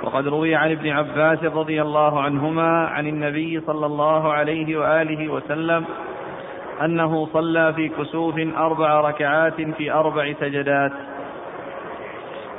[0.03, 5.85] وقد روي عن ابن عباس رضي الله عنهما عن النبي صلى الله عليه وآله وسلم
[6.85, 10.93] أنه صلى في كسوف أربع ركعات في أربع سجدات.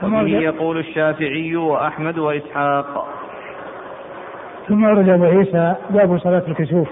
[0.03, 3.07] وبه يقول الشافعي وأحمد وإسحاق.
[4.67, 6.87] ثم ورد أبو عيسى باب صلاة الكسوف.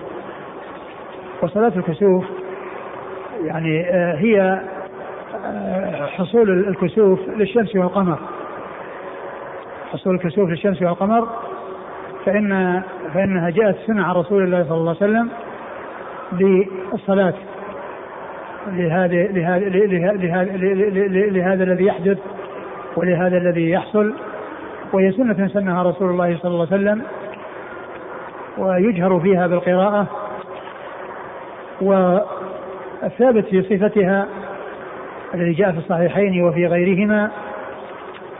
[1.42, 2.26] وصلاة الكسوف
[3.44, 4.62] يعني آه، هي
[5.46, 8.20] آه، حصول الكسوف للشمس والقمر.
[9.94, 11.28] حصول الكسوف للشمس والقمر
[12.26, 12.82] فإن
[13.14, 15.30] فإنها جاءت سنة عن رسول الله صلى الله عليه وسلم
[18.68, 20.44] لهذا لهذا لهذا
[21.28, 22.18] لهذا الذي يحدث
[22.98, 24.14] ولهذا الذي يحصل
[24.94, 27.02] وهي سنة سنها رسول الله صلى الله عليه وسلم
[28.58, 30.08] ويجهر فيها بالقراءة
[31.82, 34.28] والثابت في صفتها
[35.34, 37.32] الذي جاء في الصحيحين وفي غيرهما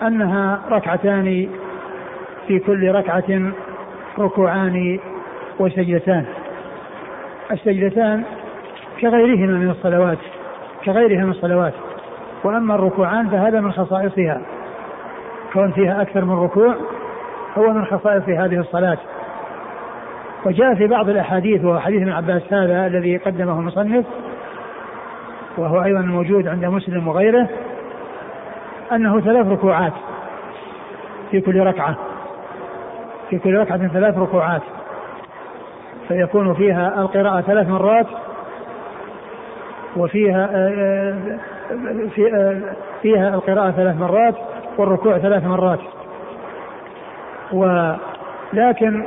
[0.04, 1.50] أنها ركعتان
[2.48, 3.52] في كل ركعة
[4.20, 5.00] ركوعان
[5.60, 6.26] وسجدتان.
[7.52, 8.24] السجدتان
[9.02, 10.18] كغيرهما من الصلوات
[10.86, 11.74] كغيرها من الصلوات.
[12.44, 14.42] وأما الركوعان فهذا من خصائصها
[15.54, 16.76] كون فيها أكثر من ركوع
[17.58, 18.98] هو من خصائص هذه الصلاة.
[20.46, 24.06] وجاء في بعض الأحاديث وهو حديث ابن عباس هذا الذي قدمه المصنف
[25.58, 27.50] وهو أيضا موجود عند مسلم وغيره
[28.92, 29.94] أنه ثلاث ركوعات
[31.32, 31.96] في كل ركعة.
[33.30, 34.62] في كل ركعة ثلاث ركوعات.
[36.08, 38.08] فيكون فيها القراءة ثلاث مرات
[39.98, 42.62] وفيها آه، آه، في آه،
[43.02, 44.36] فيها القراءة ثلاث مرات
[44.78, 45.80] والركوع ثلاث مرات.
[47.54, 49.04] ولكن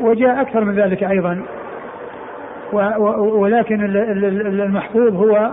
[0.00, 1.42] وجاء أكثر من ذلك أيضا.
[3.18, 3.84] ولكن
[4.62, 5.50] المحفوظ هو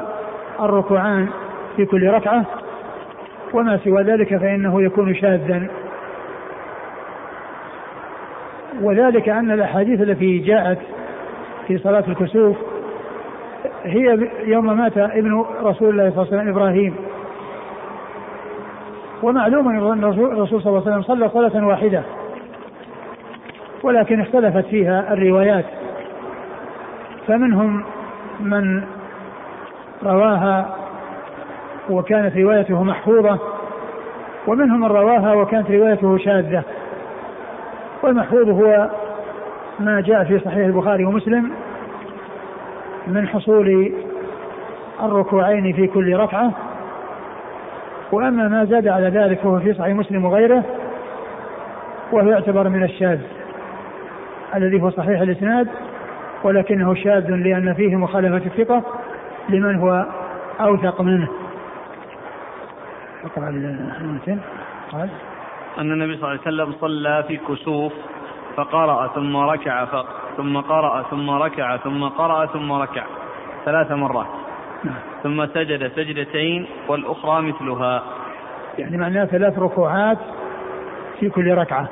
[0.60, 1.27] الركوعان
[1.75, 2.45] في كل ركعة.
[3.53, 5.67] وما سوى ذلك فإنه يكون شاذا.
[8.81, 10.77] وذلك أن الأحاديث التي جاءت
[11.67, 12.57] في صلاة الكسوف
[13.83, 16.95] هي يوم مات ابن رسول الله صلى الله عليه وسلم إبراهيم.
[19.23, 22.03] ومعلوم أن الرسول صلى الله عليه وسلم صلى صلاة واحدة
[23.83, 25.65] ولكن اختلفت فيها الروايات.
[27.27, 27.83] فمنهم
[28.39, 28.83] من
[30.03, 30.75] رواها
[31.89, 33.39] وكانت روايته محفوظة
[34.47, 36.63] ومنهم من رواها وكانت روايته شاذة.
[38.04, 38.89] والمحفوظ هو
[39.80, 41.52] ما جاء في صحيح البخاري ومسلم
[43.08, 43.93] من حصول
[45.04, 46.52] الركوعين في كل ركعة.
[48.12, 50.63] وأما ما زاد على ذلك فهو في صحيح مسلم وغيره
[52.12, 53.19] وهو يعتبر من الشاذ
[54.56, 55.67] الذي هو صحيح الإسناد
[56.43, 58.84] ولكنه شاذ لأن فيه مخالفة الثقة
[59.49, 60.06] لمن هو
[60.60, 61.28] أوثق منه.
[63.23, 63.49] اقرأ
[64.91, 65.10] قال.
[65.77, 67.93] أن النبي صلى الله عليه وسلم صلى في كسوف
[68.55, 69.86] فقرأ ثم ركع
[70.38, 73.03] ثم قرأ ثم ركع ثم قرأ ثم ركع
[73.65, 74.27] ثلاث مرات.
[74.84, 74.95] نعم.
[75.23, 78.03] ثم سجد سجدتين والأخرى مثلها.
[78.77, 80.17] يعني معناه ثلاث ركوعات
[81.19, 81.88] في كل ركعة.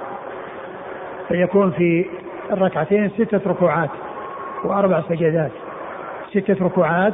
[1.28, 2.06] فيكون في
[2.52, 3.90] الركعتين ستة ركوعات
[4.64, 5.52] وأربع سجدات.
[6.30, 7.14] ستة ركوعات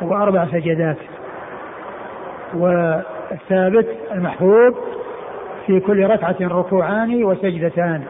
[0.00, 0.96] وأربع سجدات.
[2.54, 4.74] والثابت المحفوظ
[5.66, 8.04] في كل ركعة ركوعان وسجدتان.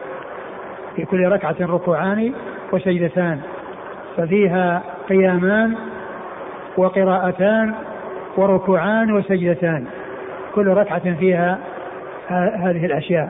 [0.95, 2.33] في كل ركعة ركوعان
[2.71, 3.39] وسجدتان.
[4.17, 5.75] ففيها قيامان
[6.77, 7.73] وقراءتان
[8.37, 9.85] وركوعان وسجدتان.
[10.55, 11.59] كل ركعة فيها
[12.29, 13.29] هذه الأشياء.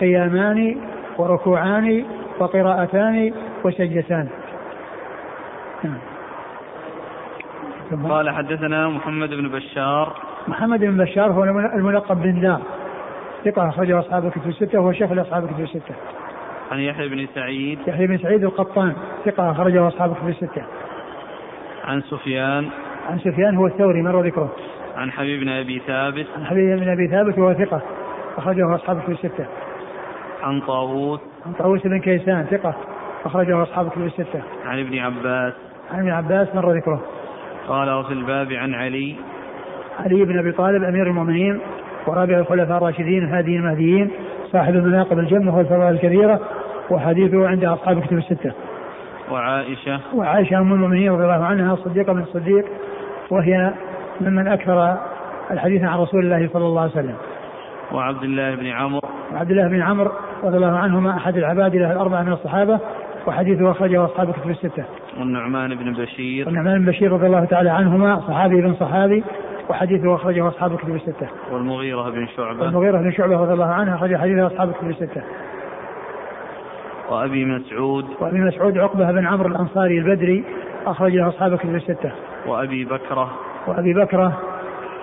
[0.00, 0.76] قيامان
[1.18, 2.04] وركوعان
[2.38, 3.32] وقراءتان
[3.64, 4.28] وسجدتان.
[8.08, 10.33] قال حدثنا محمد بن بشار.
[10.48, 12.60] محمد بن بشار هو الملقب بن دار
[13.44, 15.94] ثقة أخرجه أصحاب الكتب الستة وهو شيخ لأصحاب الكتب الستة.
[16.72, 17.78] عن يحيى بن سعيد.
[17.86, 18.92] يحيى بن سعيد القطان
[19.24, 20.62] ثقة أخرجه أصحاب الكتب الستة.
[21.84, 22.68] عن سفيان.
[23.10, 24.52] عن سفيان هو الثوري مر ذكره
[24.96, 26.26] عن حبيب بن أبي ثابت.
[26.36, 27.82] عن حبيب بن أبي ثابت وهو ثقة
[28.36, 29.46] أخرجه أصحاب كتب الستة.
[30.42, 31.20] عن طاووس.
[31.46, 32.74] عن طاووس بن كيسان ثقة
[33.24, 34.42] أخرجه أصحاب كتب الستة.
[34.64, 35.52] عن ابن عباس.
[35.92, 37.02] عن ابن عباس مر ذكره
[37.68, 39.16] قال وفي الباب عن علي.
[39.98, 41.60] علي بن أبي طالب أمير المؤمنين
[42.06, 44.10] ورابع الخلفاء الراشدين الهاديين المهديين
[44.52, 46.40] صاحب المناقب الجنة والفضائل الكبيرة
[46.90, 48.52] وحديثه عند أصحاب كتب الستة.
[49.30, 50.00] وعائشة.
[50.14, 52.64] وعائشة أم المؤمنين رضي الله عنها صديقة من الصديق
[53.30, 53.72] وهي
[54.20, 54.96] ممن أكثر
[55.50, 57.14] الحديث عن رسول الله صلى الله عليه وسلم.
[57.92, 59.00] وعبد الله بن عمرو.
[59.34, 60.10] وعبد الله بن عمرو
[60.44, 62.80] رضي الله عنهما أحد العباد له الأربعة من الصحابة
[63.26, 64.84] وحديثه أخرجه أصحاب كتب الستة.
[65.18, 66.46] والنعمان بن بشير.
[66.46, 69.24] والنعمان بن بشير رضي الله تعالى عنهما صحابي بن صحابي
[69.68, 71.28] وحديثه أخرجه أصحاب كتب الستة.
[71.52, 72.62] والمغيرة بن شعبة.
[72.62, 75.22] والمغيرة بن شعبة رضي الله عنه أخرج حديثه أصحاب كتب الستة.
[77.10, 78.04] وأبي مسعود.
[78.20, 80.44] وأبي مسعود عقبة بن عمرو الأنصاري البدري
[80.86, 82.12] أخرج له أصحاب كتب الستة.
[82.46, 83.30] وأبي بكرة.
[83.66, 84.38] وأبي بكرة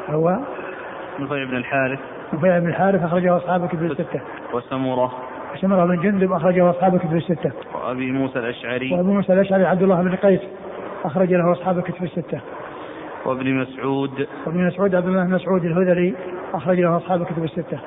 [0.09, 0.37] هو
[1.19, 1.99] نفيع بن الحارث.
[2.33, 4.21] نفيع بن الحارث أخرجه أصحاب كتب الستة.
[4.53, 5.11] وسمرة.
[5.61, 7.51] سمرة بن جندب أخرجه أصحاب كتب الستة.
[7.75, 8.93] وأبي موسى الأشعري.
[8.93, 10.41] وأبو موسى الأشعري عبد الله بن قيس
[11.05, 12.39] أخرج له أصحاب كتب الستة.
[13.25, 14.27] وابن مسعود.
[14.45, 16.15] وابن مسعود بن مسعود الهذلي
[16.53, 17.79] أخرج له أصحاب كتب الستة.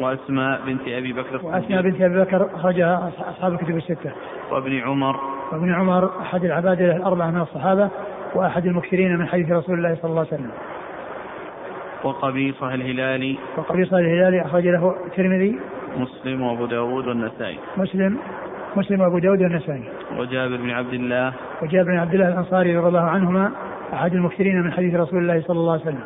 [0.00, 4.12] وأسماء بنت أبي بكر وأسماء بنت أبي بكر أخرجها أصحاب الكتب الستة.
[4.50, 5.16] وابن عمر.
[5.52, 7.90] وابن عمر أحد العباد الأربعة من الصحابة
[8.34, 10.50] وأحد المكثرين من حديث رسول الله صلى الله عليه وسلم.
[12.04, 13.38] وقبيصة الهلالي.
[13.56, 15.58] وقبيصة الهلالي أخرج له الترمذي.
[15.96, 17.58] مسلم وأبو داود والنسائي.
[17.76, 18.18] مسلم
[18.76, 19.84] مسلم وأبو داود والنسائي.
[20.18, 21.32] وجابر بن عبد الله.
[21.62, 23.52] وجابر بن عبد الله الأنصاري رضي الله عنهما.
[23.92, 26.04] أحد المكثرين من حديث رسول الله صلى الله عليه وسلم.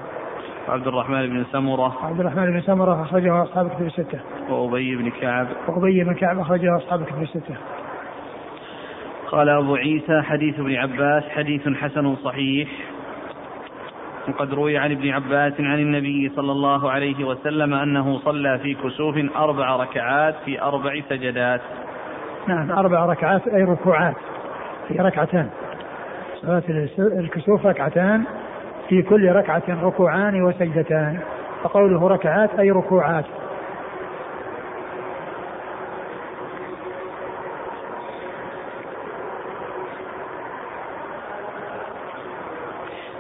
[0.69, 2.05] وعبد الرحمن بن سمرة.
[2.05, 4.21] وعبد الرحمن بن سمرة أخرجه أصحاب كتب الستة.
[4.51, 5.47] وأبي بن كعب.
[5.69, 7.55] وأبي بن كعب أخرجه أصحاب كتب الستة.
[9.31, 12.69] قال أبو عيسى حديث ابن عباس حديث حسن صحيح.
[14.29, 19.37] وقد روي عن ابن عباس عن النبي صلى الله عليه وسلم أنه صلى في كسوف
[19.37, 21.61] أربع ركعات في أربع سجدات.
[22.49, 24.17] نعم أربع ركعات أي ركوعات
[24.89, 25.51] في ركعتان
[26.43, 26.63] صلاة
[26.99, 28.25] الكسوف ركعتان
[28.89, 31.21] في كل ركعة ركوعان وسجدتان.
[31.63, 33.25] فقوله ركعات أي ركوعات؟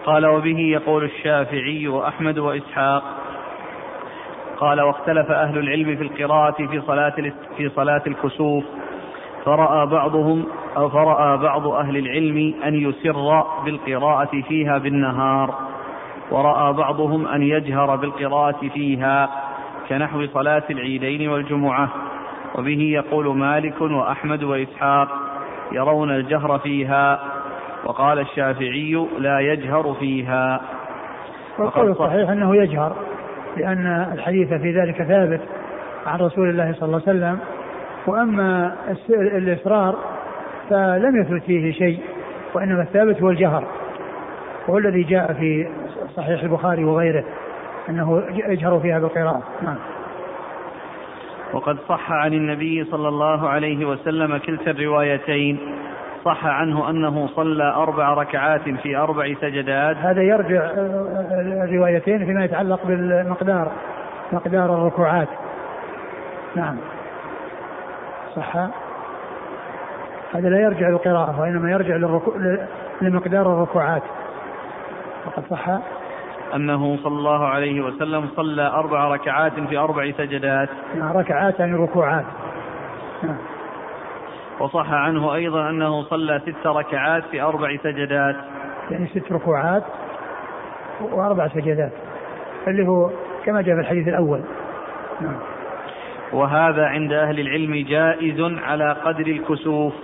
[0.05, 3.03] قال وبه يقول الشافعي وأحمد وإسحاق.
[4.57, 8.65] قال واختلف أهل العلم في القراءة في صلاة في صلاة الكسوف.
[9.45, 10.45] فرأى بعضهم
[10.77, 15.55] أو فرأى بعض أهل العلم أن يسر بالقراءة فيها بالنهار
[16.31, 19.29] ورأى بعضهم أن يجهر بالقراءة فيها
[19.89, 21.89] كنحو صلاة العيدين والجمعة
[22.55, 25.09] وبه يقول مالك وأحمد وإسحاق
[25.73, 27.21] يرون الجهر فيها
[27.85, 30.61] وقال الشافعي لا يجهر فيها
[31.59, 32.97] والقول الصحيح أنه يجهر
[33.57, 35.41] لأن الحديث في ذلك ثابت
[36.07, 37.39] عن رسول الله صلى الله عليه وسلم
[38.07, 38.77] وأما
[39.11, 39.97] الإصرار
[40.71, 42.01] فلم يثبت فيه شيء
[42.55, 43.65] وإنما الثابت هو الجهر.
[44.69, 45.69] وهو الذي جاء في
[46.17, 47.25] صحيح البخاري وغيره
[47.89, 49.43] أنه يجهر فيها بالقراءة.
[49.63, 49.77] نعم.
[51.53, 55.59] وقد صح عن النبي صلى الله عليه وسلم كلتا الروايتين.
[56.25, 59.97] صح عنه أنه صلى أربع ركعات في أربع سجدات.
[59.97, 60.71] هذا يرجع
[61.65, 63.73] الروايتين فيما يتعلق بالمقدار
[64.33, 65.29] مقدار الركوعات.
[66.57, 66.77] نعم.
[68.37, 68.57] صح.
[70.35, 72.33] هذا لا يرجع للقراءة وإنما يرجع للركو...
[73.01, 74.03] لمقدار الركوعات.
[75.27, 75.69] وقد صح.
[76.55, 80.69] أنه صلى الله عليه وسلم صلى أربع ركعات في أربع سجدات.
[80.95, 82.25] نعم ركعات يعني ركوعات.
[83.23, 83.37] نعم.
[84.61, 88.37] وصح عنه أيضا أنه صلى ست ركعات في أربع سجدات.
[88.91, 89.83] يعني ست ركوعات
[91.01, 91.93] وأربع سجدات
[92.67, 93.11] اللي هو
[93.45, 94.41] كما جاء في الحديث الأول.
[95.21, 95.37] نعم.
[96.33, 99.95] وهذا عند أهل العلم جائز على قدر الكسوف.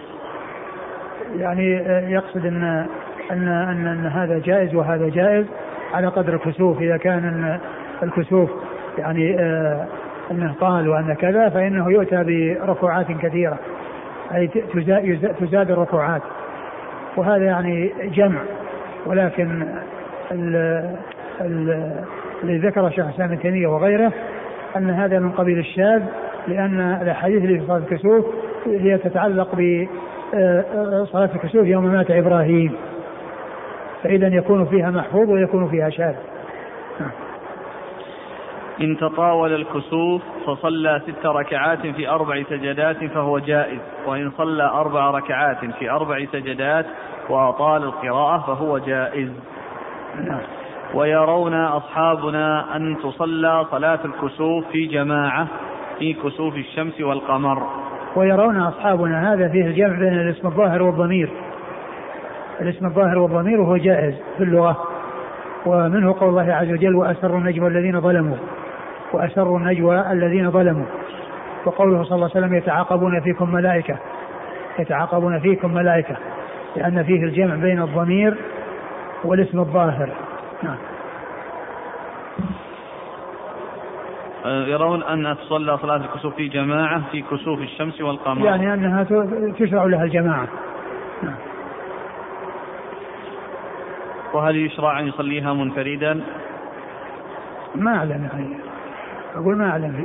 [1.37, 1.73] يعني
[2.12, 2.87] يقصد أن
[3.31, 5.47] أن أن, أن هذا جائز وهذا جائز
[5.95, 6.81] على قدر الكسوف.
[6.81, 7.59] إذا كان
[8.03, 8.51] الكسوف
[8.99, 9.87] يعني آه
[10.31, 13.59] أنه طال وأن كذا فإنه يؤتى بركوعات كثيرة.
[14.35, 14.47] أي
[15.41, 16.23] تزاد الركوعات
[17.17, 18.41] وهذا يعني جمع.
[19.07, 19.62] ولكن
[21.41, 24.12] الذي ذكر شيخ الإسلام ابن تيمية وغيره
[24.76, 26.02] أن هذا من قبيل الشاذ
[26.48, 28.26] لأن الأحاديث اللي في صلاة الكسوف
[28.66, 32.72] هي تتعلق بصلاه الكسوف يوم مات إبراهيم.
[34.02, 36.14] فإذا يكون فيها محفوظ ويكون فيها شاذ.
[38.81, 45.64] إن تطاول الكسوف فصلى ست ركعات في أربع سجدات فهو جائز وإن صلى أربع ركعات
[45.78, 46.87] في أربع سجدات
[47.28, 49.28] وأطال القراءة فهو جائز.
[50.24, 50.40] نعم.
[50.94, 55.46] ويرون أصحابنا أن تصلى صلاة الكسوف في جماعة
[55.98, 57.62] في كسوف الشمس والقمر.
[58.16, 61.31] ويرون أصحابنا هذا فيه الجمع بين الاسم الظاهر والضمير.
[62.61, 64.85] الاسم الظاهر والضمير وهو جائز في اللغة
[65.66, 68.37] ومنه قول الله عز وجل وأسروا النجوى الذين ظلموا
[69.12, 70.87] وأسروا النجوى الذين ظلموا.
[71.66, 73.96] وقوله صلى الله عليه وسلم يتعاقبون فيكم ملائكة
[74.79, 76.16] يتعاقبون فيكم ملائكة
[76.77, 78.35] لأن فيه الجمع بين الضمير
[79.24, 80.11] والاسم الظاهر.
[80.62, 80.79] نعم
[84.44, 89.05] أه، يرون أن تصلى صلاة الكسوف في جماعة في كسوف الشمس والقمر يعني أنها
[89.59, 90.49] تشرع لها الجماعة
[91.23, 91.35] نعم.
[94.33, 96.21] وهل يشرع أن يصليها منفردا؟
[97.75, 98.57] ما أعلم يعني
[99.35, 100.05] أقول ما أعلم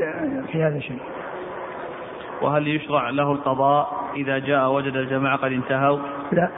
[0.51, 0.99] في هذا الشيء
[2.41, 5.99] وهل يشرع له القضاء إذا جاء وجد الجماعة قد انتهوا؟
[6.31, 6.49] لا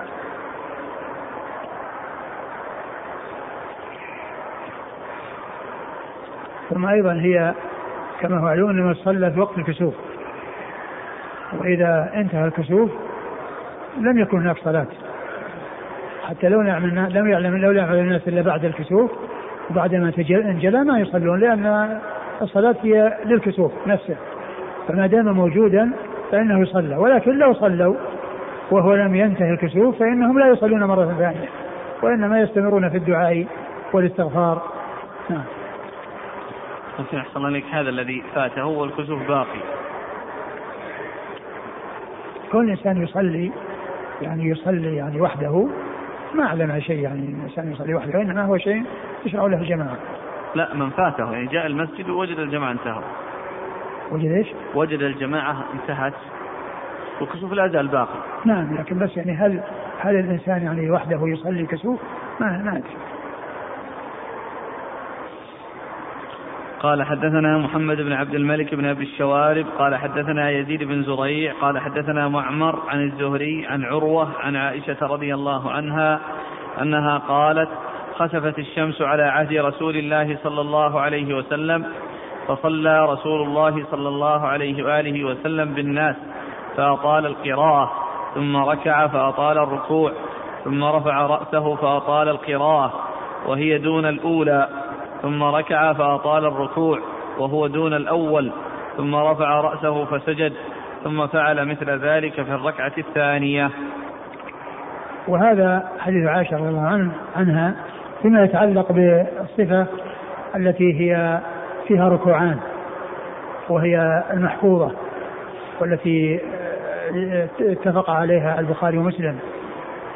[6.70, 7.54] ثم أيضا هي
[8.22, 9.94] كما هو معلوم انما صلى في وقت الكسوف.
[11.60, 12.92] وإذا انتهى الكسوف
[13.98, 14.88] لم يكن هناك صلاة.
[16.30, 19.12] حتى لو يعلم لم يعلم لو يعلم الناس إلا بعد الكسوف
[19.70, 22.00] وبعدما انجلى ما يصلون لأن
[22.42, 24.16] الصلاة هي للكسوف نفسه.
[24.88, 25.92] فما دام موجودا
[26.32, 27.96] فإنه يصلى ولكن لو صلوا
[28.72, 31.50] وهو لم ينتهي الكسوف فإنهم لا يصلون مرة ثانية
[32.02, 33.46] وإنما يستمرون في الدعاء
[33.94, 34.62] والاستغفار.
[35.30, 35.44] نعم.
[37.00, 39.60] ممكن أحسن لك هذا الذي فاته والكسوف باقي.
[42.52, 43.52] كل إنسان يصلي
[44.22, 45.68] يعني يصلي يعني وحده
[46.34, 48.84] ما أعلم شيء يعني الإنسان يصلي وحده إنما هو شيء
[49.26, 49.98] يشرع له الجماعة.
[50.56, 53.04] لا من فاته يعني جاء المسجد ووجد الجماعة انتهوا.
[54.12, 56.14] وجد إيش؟ وجد الجماعة انتهت
[57.22, 58.20] والكسوف لا زال باقي.
[58.46, 59.62] نعم لكن بس يعني هل
[60.00, 62.00] هل الإنسان يعني وحده يصلي كسوف؟
[62.40, 63.15] ما ما أدري.
[66.80, 71.80] قال حدثنا محمد بن عبد الملك بن أبي الشوارب قال حدثنا يزيد بن زريع قال
[71.80, 76.20] حدثنا معمر عن الزهري عن عروة عن عائشة رضي الله عنها
[76.82, 77.70] أنها قالت
[78.16, 81.86] خسفت الشمس على عهد رسول الله صلى الله عليه وسلم
[82.48, 86.16] فصلى رسول الله صلى الله عليه وآله وسلم بالناس
[86.78, 87.92] فأطال القراءة
[88.36, 90.12] ثم ركع فأطال الركوع
[90.64, 92.94] ثم رفع رأسه فأطال القراءة
[93.46, 94.68] وهي دون الأولى.
[95.26, 97.00] ثم ركع فأطال الركوع
[97.38, 98.52] وهو دون الأول
[98.98, 100.54] ثم رفع رأسه فسجد
[101.04, 103.70] ثم فعل مثل ذلك في الركعة الثانية.
[105.28, 107.76] وهذا حديث عائشة رضي الله عنها
[108.22, 109.88] فيما يتعلق بالصفة
[110.56, 111.40] التي هي
[111.88, 112.60] فيها ركوعان
[113.70, 114.92] وهي المحفوظة
[115.82, 116.40] والتي
[117.60, 119.40] اتفق عليها البخاري ومسلم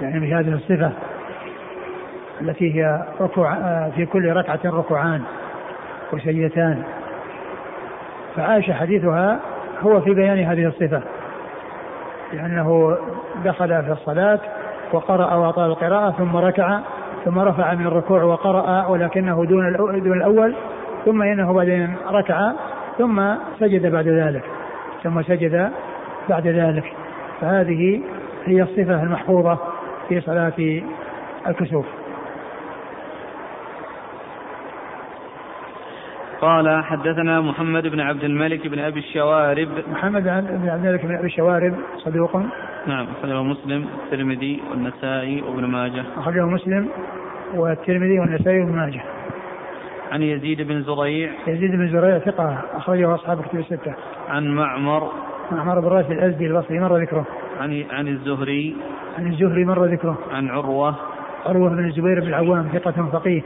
[0.02, 0.92] يعني بهذه الصفة.
[2.42, 3.54] التي هي ركوع
[3.96, 5.22] في كل ركعة ركوعان
[6.14, 6.84] وسجدتان.
[8.36, 9.40] فعائشة حديثها
[9.82, 11.02] هو في بيان هذه الصفة
[12.34, 12.98] لأنه
[13.46, 14.40] دخل في الصلاة
[14.94, 16.80] وقرأ وأطال القراءة ثم ركع
[17.26, 19.74] ثم رفع من الركوع وقرأ ولكنه دون
[20.04, 20.56] دون الأول
[21.06, 22.52] ثم إنه بعدين ركع
[22.98, 23.22] ثم
[23.60, 24.44] سجد بعد ذلك
[25.04, 25.72] ثم سجد
[26.30, 26.94] بعد ذلك.
[27.42, 28.02] فهذه
[28.46, 29.58] هي الصفة المحفوظة
[30.10, 30.82] في صلاة
[31.48, 31.86] الكسوف.
[36.42, 39.70] قال حدثنا محمد بن عبد الملك بن أبي الشوارب.
[39.92, 42.36] محمد بن عبد الملك بن أبي الشوارب صدوق
[42.88, 46.04] نعم أخرجه مسلم الترمذي والنسائي وابن ماجه.
[46.18, 46.90] أخرجه مسلم
[47.56, 49.02] والترمذي والنسائي وابن ماجه.
[50.12, 51.32] عن يزيد بن زريع.
[51.48, 53.94] يزيد بن زريع ثقة أخرجه أصحاب كتب الستة.
[54.30, 55.12] عن معمر.
[55.52, 57.26] معمر بن راشد الأزدي البصري مر ذكره.
[57.60, 58.76] عن عن الزهري.
[59.18, 60.18] عن الزهري مر ذكره.
[60.32, 60.96] عن عروة.
[61.46, 63.42] عروة بن الزبير بن العوام ثقة فقيه.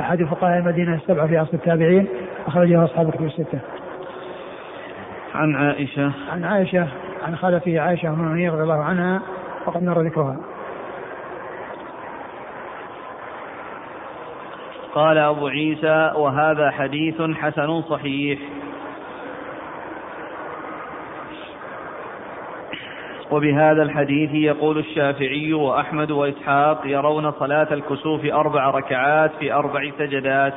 [0.00, 2.06] أحد فقهاء المدينة السبعة في عصر التابعين.
[2.48, 3.60] أخرجه أصحاب الكتب الستة.
[5.34, 6.88] عن عائشة عن عائشة
[7.22, 9.22] عن خالته عائشة أم المؤمنين رضي الله عنها
[9.66, 10.36] وقد مر ذكرها.
[14.94, 18.38] قال أبو عيسى وهذا حديث حسن صحيح
[23.30, 30.54] وبهذا الحديث يقول الشافعي وأحمد وإسحاق يرون صلاة الكسوف أربع ركعات في أربع سجدات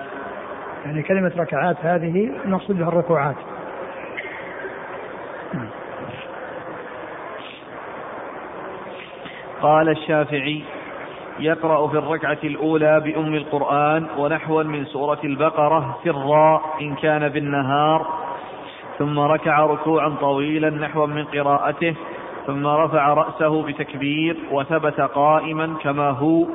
[0.86, 3.36] يعني كلمة ركعات هذه المقصود بها الركوعات.
[9.61, 10.63] قال الشافعي
[11.39, 18.07] يقرأ في الركعة الأولى بأم القرآن ونحوا من سورة البقرة سرا إن كان بالنهار
[18.99, 21.95] ثم ركع ركوعا طويلا نحوا من قراءته
[22.47, 26.45] ثم رفع رأسه بتكبير وثبت قائما كما هو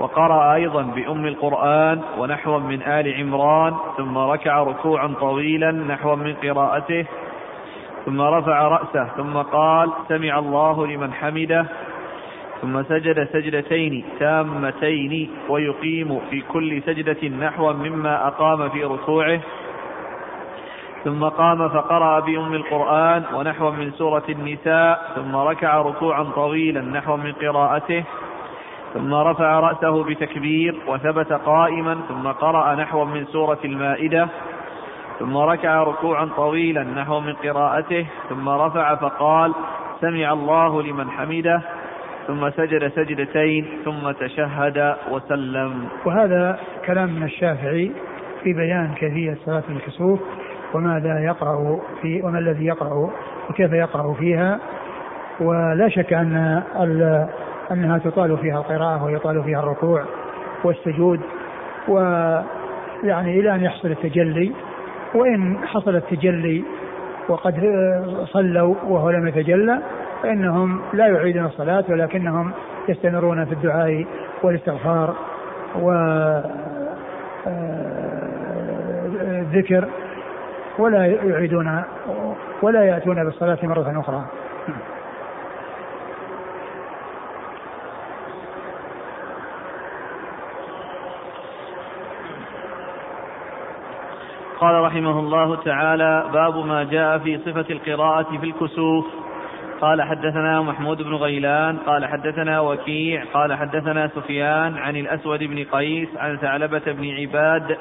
[0.00, 7.06] وقرأ أيضا بأم القرآن ونحوا من آل عمران ثم ركع ركوعا طويلا نحوا من قراءته
[8.06, 11.66] ثم رفع رأسه ثم قال سمع الله لمن حمده.
[12.62, 19.40] ثم سجد سجدتين تامتين ويقيم في كل سجدة نحوا مما أقام في ركوعه.
[21.04, 27.32] ثم قام فقرأ بأم القرآن ونحو من سورة النساء ثم ركع ركوعا طويلا نحو من
[27.32, 28.04] قراءته.
[28.94, 34.28] ثم رفع رأسه بتكبير وثبت قائما ثم قرأ نحو من سورة المائدة
[35.18, 39.54] ثم ركع ركوعا طويلا نحو من قراءته ثم رفع فقال
[40.00, 41.62] سمع الله لمن حمده
[42.26, 45.88] ثم سجد سجدتين ثم تشهد وسلم.
[46.06, 47.92] وهذا كلام من الشافعي
[48.44, 50.20] في بيان كيفية صلاة الكسوف
[50.74, 53.10] وماذا يقرأ في وما الذي يقرأ
[53.50, 54.60] وكيف يقرأ فيها
[55.40, 56.62] ولا شك أن
[57.70, 60.04] أنها تطال فيها القراءة ويطال فيها الركوع
[60.64, 61.20] والسجود
[61.88, 64.52] ويعني إلى أن يحصل التجلي
[65.14, 66.64] وإن حصل التجلي
[67.28, 67.54] وقد
[68.24, 69.78] صلوا وهو لم يتجلى
[70.22, 72.52] فإنهم لا يعيدون الصلاة ولكنهم
[72.88, 74.06] يستمرون في الدعاء
[74.42, 75.14] والاستغفار
[75.80, 75.90] و
[79.22, 79.88] الذكر
[80.78, 81.82] ولا يعيدون
[82.62, 84.24] ولا يأتون بالصلاة مرة أخرى.
[94.60, 99.06] قال رحمه الله تعالى باب ما جاء في صفة القراءة في الكسوف.
[99.80, 106.08] قال حدثنا محمود بن غيلان قال حدثنا وكيع قال حدثنا سفيان عن الأسود بن قيس
[106.16, 107.78] عن ثعلبة بن عباد.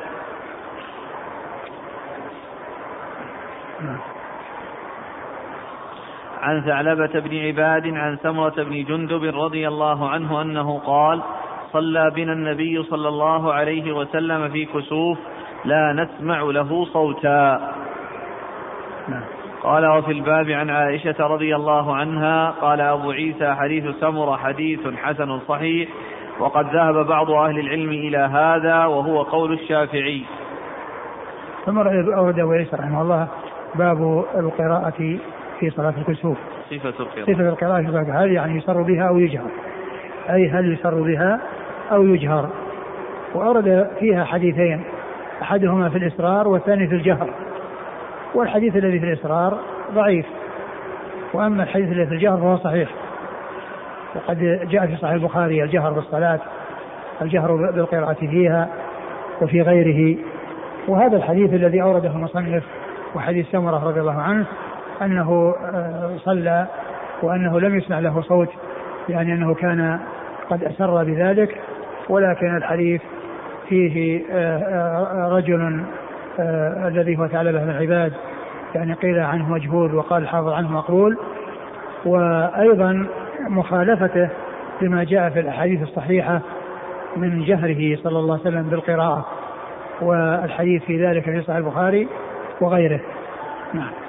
[6.42, 11.22] عن ثعلبة بن عباد عن سمرة بن جندب رضي الله عنه أنه قال
[11.74, 15.18] صلى بنا النبي صلى الله عليه وسلم في كسوف
[15.66, 17.72] لا نسمع له صوتا.
[19.08, 19.24] نعم.
[19.64, 25.40] قال وفي الباب عن عائشة رضي الله عنها قال أبو عيسى حديث سمرة حديث حسن
[25.40, 25.90] صحيح
[26.40, 30.24] وقد ذهب بعض أهل العلم إلى هذا وهو قول الشافعي.
[31.66, 33.28] ثم أورد أبو عيسى رحمه الله
[33.76, 35.20] باب القراءة
[35.60, 36.38] في صلاة الكسوف.
[36.70, 37.34] صفة القراءة.
[37.34, 39.50] صفة القراءة في صلاة هل يعني يسر بها أو يجهر.
[40.30, 41.42] أي هل يسر بها
[41.92, 42.50] أو يجهر.
[43.36, 44.84] وأورد فيها حديثين.
[45.42, 47.30] أحدهما في الإسرار والثاني في الجهر.
[48.36, 49.60] والحديث الذي في الإسرار
[49.94, 50.26] ضعيف.
[51.34, 52.90] وأما الحديث الذي في الجهر فهو صحيح.
[54.16, 56.40] وقد جاء في صحيح البخاري الجهر بالصلاة
[57.22, 58.70] الجهر بالقراءة فيها
[59.42, 60.18] وفي غيره.
[60.88, 62.64] وهذا الحديث الذي أورده المصنف
[63.16, 64.46] وحديث سمرة رضي الله عنه
[65.02, 66.68] أنه آه، صلى
[67.22, 68.50] وأنه لم يسمع له صوت
[69.10, 70.00] يعني أنه كان
[70.50, 71.62] قد أسر بذلك
[72.10, 73.02] ولكن الحديث
[73.70, 75.84] فيه آه، آه، رجل
[76.88, 78.14] الذي هو ثعلبة بن العباد
[78.76, 81.18] يعني قيل عنه مجهول وقال الحافظ عنه مقبول.
[82.06, 83.08] وأيضا
[83.50, 84.30] مخالفته
[84.82, 86.42] لما جاء في الأحاديث الصحيحة
[87.18, 89.26] من جهره صلى الله عليه وسلم بالقراءة
[90.02, 92.08] والحديث في ذلك في صحيح البخاري
[92.62, 93.00] وغيره.
[93.74, 94.07] نعم.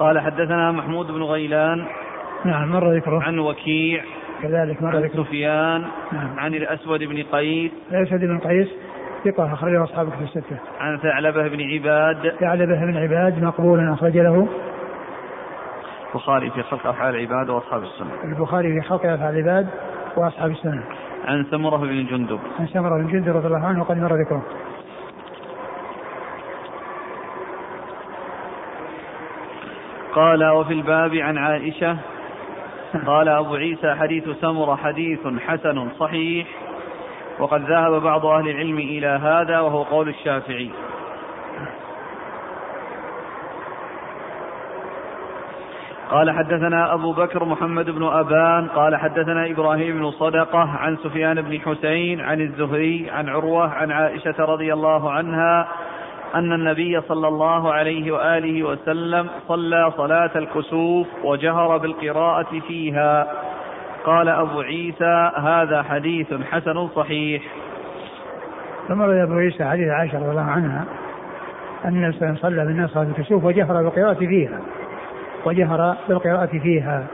[0.00, 1.86] قال حدثنا محمود بن غيلان
[2.44, 3.22] نعم مر ذكره.
[3.22, 4.02] عن وكيع
[4.42, 5.22] كذلك مر ذكره.
[5.22, 6.38] سفيان نعم.
[6.38, 7.72] عن الأسود بن قيس.
[7.92, 8.68] الأسود بن قيس
[9.24, 10.56] ثقة أخرجه أصحابك في الستة.
[10.80, 12.32] عن ثعلبة بن عباد.
[12.40, 14.48] ثعلبة بن عباد مقبول أخرج له.
[16.14, 18.10] البخاري في خلق أفعال العباد وأصحاب السنة.
[18.24, 19.68] البخاري في خلق أفعال العباد
[20.16, 20.82] وأصحاب السنة.
[21.24, 22.40] عن سمرة بن جندب.
[22.60, 24.42] عن سمرة بن جندب رضي الله عنه وقد مر ذكره.
[30.14, 31.96] قال وفي الباب عن عائشة
[33.06, 36.46] قال أبو عيسى حديث سمرة حديث حسن صحيح
[37.38, 40.70] وقد ذهب بعض أهل العلم إلى هذا وهو قول الشافعي.
[46.10, 51.60] قال حدثنا أبو بكر محمد بن أبان قال حدثنا إبراهيم بن صدقة عن سفيان بن
[51.60, 55.68] حسين عن الزهري عن عروة عن عائشة رضي الله عنها
[56.34, 63.26] أن النبي صلى الله عليه وآله وسلم صلى صلاة الكسوف وجهر بالقراءة فيها.
[64.04, 67.42] قال أبو عيسى هذا حديث حسن صحيح.
[68.88, 70.84] ثم روي أبو عيسى حديث عائشة رضي الله عنها
[71.84, 74.60] أن صلى بالناس صلاة الكسوف وجهر بالقراءة فيها.
[75.44, 77.06] وجهر بالقراءة فيها.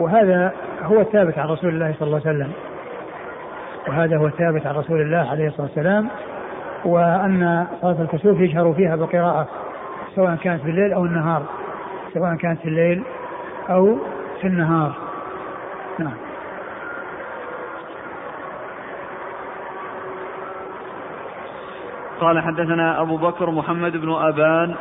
[0.00, 2.52] وهذا هو الثابت عن رسول الله صلى الله عليه وسلم.
[3.88, 6.08] وهذا هو الثابت عن رسول الله عليه الصلاة والسلام.
[6.84, 9.48] وأن صلاة الكسوف يجهر فيها بالقراءة
[10.14, 11.42] سواء كانت بالليل أو النهار
[12.14, 13.02] سواء كانت في الليل
[13.70, 13.98] أو
[14.40, 14.92] في النهار.
[15.98, 16.14] نعم.
[22.20, 24.74] قال حدثنا أبو بكر محمد بن أبان.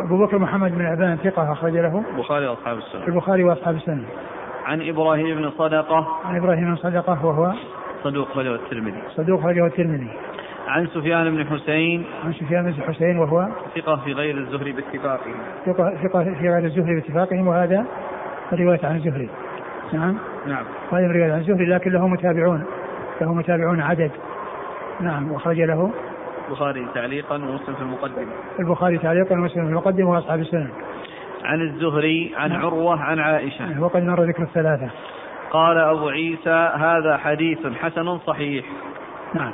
[0.00, 2.02] أبو بكر محمد بن أبان ثقة أخرج له.
[2.14, 3.06] البخاري وأصحاب السنة.
[3.06, 4.04] البخاري وأصحاب السنة.
[4.64, 6.06] عن إبراهيم بن صدقة.
[6.24, 7.52] عن إبراهيم بن صدقة وهو
[8.04, 9.02] صدوق رجل الترمذي.
[9.16, 10.10] صدوق رجل الترمذي.
[10.68, 12.04] عن سفيان بن حسين.
[12.24, 15.34] عن سفيان بن حسين وهو ثقة في غير الزهري باتفاقهم
[15.66, 17.86] ثقة ثقة في غير الزهري باتفاقهم وهذا
[18.52, 19.28] رواية عن الزهري
[19.92, 20.18] نعم.
[20.46, 20.64] نعم.
[20.92, 22.64] وهذا رواية عن الزهري لكن له متابعون
[23.20, 24.10] له متابعون عدد.
[25.00, 25.90] نعم وأخرج له
[26.48, 28.32] البخاري تعليقا ومسلم في المقدمة.
[28.60, 30.68] البخاري تعليقا ومسلم في المقدمة وأصحاب السنن.
[31.44, 33.82] عن الزهري عن عروة عن عائشة.
[33.82, 34.90] وقد مر ذكر الثلاثة.
[35.50, 38.64] قال أبو عيسى هذا حديث حسن صحيح.
[39.34, 39.52] نعم.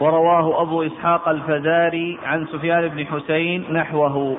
[0.00, 4.36] ورواه أبو إسحاق الفزاري عن سفيان بن حسين نحوه.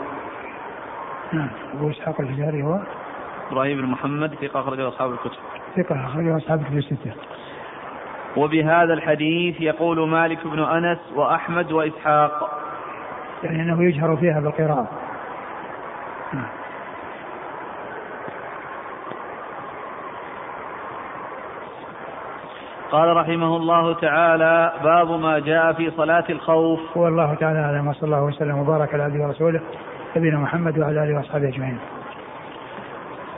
[1.33, 2.79] نعم أبو إسحاق الفزاري هو
[3.51, 5.37] إبراهيم بن محمد ثقة أخرجه أصحاب الكتب.
[5.77, 7.11] ثقة أخرجه أصحاب الكتب الستة.
[8.37, 12.61] وبهذا الحديث يقول مالك بن أنس وأحمد وإسحاق.
[13.43, 14.87] يعني أنه يجهر فيها بالقراءة.
[16.33, 16.47] نعم.
[22.91, 26.97] قال رحمه الله تعالى باب ما جاء في صلاة الخوف.
[26.97, 29.61] والله تعالى أعلم وصلى الله وسلم وبارك على عبده ورسوله
[30.15, 31.77] نبينا محمد وعلى آله وأصحابه أجمعين.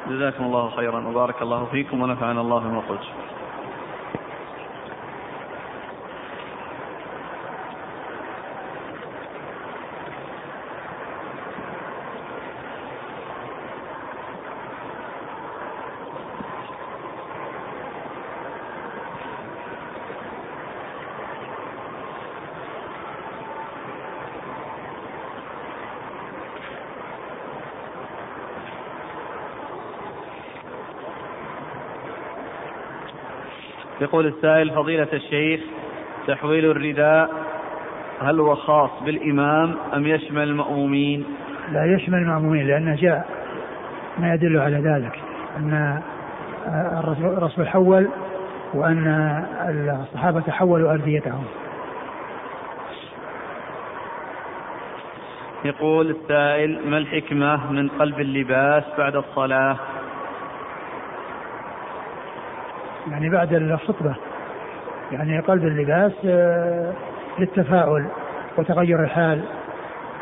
[0.10, 3.06] جزاكم الله خيرا وبارك الله فيكم ونفعنا الله بما قلت
[34.10, 35.62] يقول السائل فضيلة الشيخ
[36.28, 37.30] تحويل الرداء
[38.22, 41.26] هل هو خاص بالإمام أم يشمل المأمومين؟
[41.72, 43.26] لا يشمل المأمومين لأنه جاء
[44.20, 45.20] ما يدل على ذلك
[45.57, 46.01] أن
[47.38, 48.10] الرسول حول
[48.74, 49.07] وأن
[50.03, 51.43] الصحابة حولوا أرديتهم.
[55.66, 59.78] يقول السائل ما الحكمة من قلب اللباس بعد الصلاة؟
[63.08, 64.16] يعني بعد الخطبة
[65.12, 66.93] يعني قلب اللباس آه،
[67.39, 68.06] للتفاؤل
[68.58, 69.41] وتغير الحال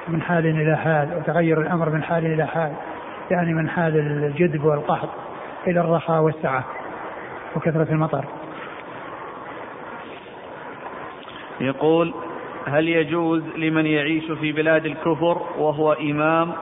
[0.08, 2.72] من حال إلى حال وتغير الأمر من حال إلى حال
[3.32, 5.10] يعني من حال الجدب والقحط
[5.68, 6.64] إلى الرخاء والسعة
[7.56, 8.26] وكثرة المطر.
[11.62, 12.14] يقول
[12.68, 16.54] هل يجوز لمن يعيش في بلاد الكفر وهو إمام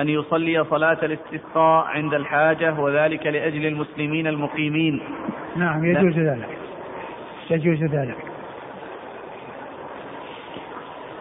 [0.00, 5.02] أن يصلي صلاة الاستسقاء عند الحاجة وذلك لأجل المسلمين المقيمين.
[5.56, 6.58] نعم يجوز ذلك.
[7.50, 8.16] يجوز ذلك.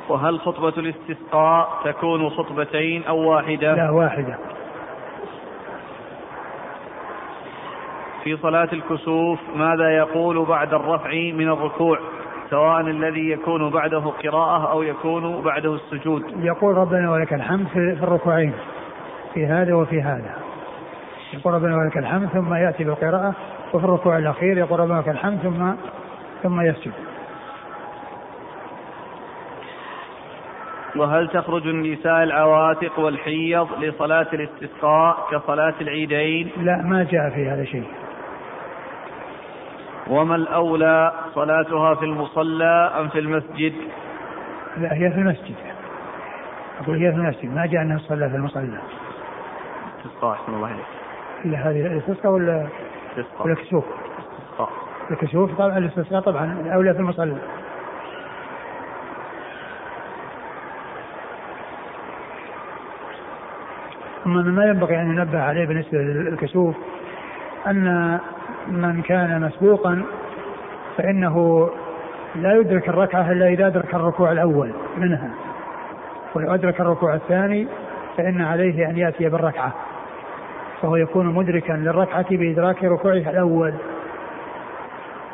[0.09, 4.37] وهل خطبة الاستسقاء تكون خطبتين أو واحدة؟ لا واحدة.
[8.23, 11.99] في صلاة الكسوف ماذا يقول بعد الرفع من الركوع؟
[12.51, 18.53] سواء الذي يكون بعده قراءة أو يكون بعده السجود يقول ربنا ولك الحمد في الركوعين
[19.33, 20.35] في هذا وفي هذا
[21.33, 23.33] يقول ربنا ولك الحمد ثم يأتي بالقراءة
[23.73, 25.71] وفي الركوع الأخير يقول ربنا ولك الحمد ثم
[26.43, 26.93] ثم يسجد
[30.95, 37.83] وهل تخرج النساء العواتق والحيض لصلاة الاستسقاء كصلاة العيدين؟ لا ما جاء في هذا شيء.
[40.07, 43.73] وما الأولى صلاتها في المصلى أم في المسجد؟
[44.77, 45.55] لا هي في المسجد.
[46.81, 48.79] أقول هي في المسجد ما جاء أنها تصلى في المصلى.
[49.99, 50.85] استسقاء أحسن الله إليك
[51.45, 52.67] لا هذه الاستسقاء ولا
[53.39, 53.85] ولا الكسوف
[55.11, 57.37] الكسوف طبعا الاستسقاء طبعا الأولى في المصلى.
[64.25, 66.75] أما ما ينبغي أن ينبه عليه بالنسبة للكسوف
[67.67, 68.19] أن
[68.67, 70.03] من كان مسبوقا
[70.97, 71.69] فإنه
[72.35, 75.29] لا يدرك الركعة إلا إذا أدرك الركوع الأول منها.
[76.35, 77.67] ولو أدرك الركوع الثاني
[78.17, 79.73] فإن عليه أن يأتي بالركعة.
[80.81, 83.73] فهو يكون مدركا للركعة بإدراك ركوعه الأول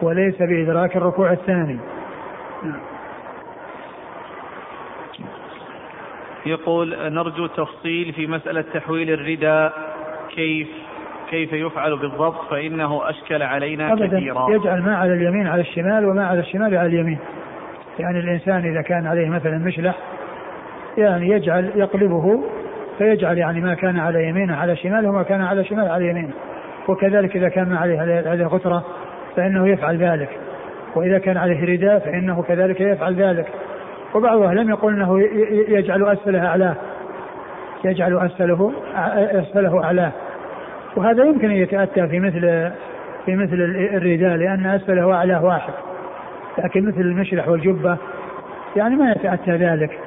[0.01, 1.79] وليس بإدراك الركوع الثاني.
[6.45, 9.73] يقول نرجو تفصيل في مسألة تحويل الرداء.
[10.35, 10.67] كيف؟
[11.29, 14.07] كيف يفعل بالضبط فإنه أشكل علينا أبدا.
[14.07, 14.51] كثيرا.
[14.51, 17.19] يجعل ما على اليمين على الشمال وما على الشمال على اليمين.
[17.99, 19.95] يعني الإنسان إذا كان عليه مثلا مشلح
[20.97, 22.43] يعني يجعل يقلبه
[22.97, 26.33] فيجعل يعني ما كان على يمينه على شماله وما كان على شماله على يمينه.
[26.87, 28.03] وكذلك إذا كان ما عليه
[28.33, 28.85] هذه غترة
[29.35, 30.29] فإنه يفعل ذلك.
[30.95, 33.47] وإذا كان عليه رداء فإنه كذلك يفعل ذلك.
[34.15, 35.19] وبعض لم يقول أنه
[35.67, 36.75] يجعل أسفله أعلاه.
[37.83, 38.73] يجعل أسفله
[39.15, 40.11] أسفله أعلاه.
[40.97, 42.71] وهذا يمكن أن يتأتى في مثل
[43.25, 43.53] في مثل
[43.93, 45.73] الرداء لأن أسفله وأعلاه واحد.
[46.57, 47.97] لكن مثل المشلح والجبة
[48.75, 49.99] يعني ما يتأتى ذلك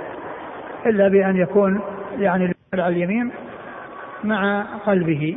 [0.86, 1.80] إلا بأن يكون
[2.18, 3.30] يعني على اليمين
[4.24, 5.36] مع قلبه.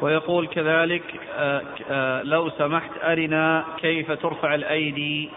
[0.00, 1.02] ويقول كذلك
[1.38, 5.30] آه، آه، لو سمحت أرنا كيف ترفع الأيدي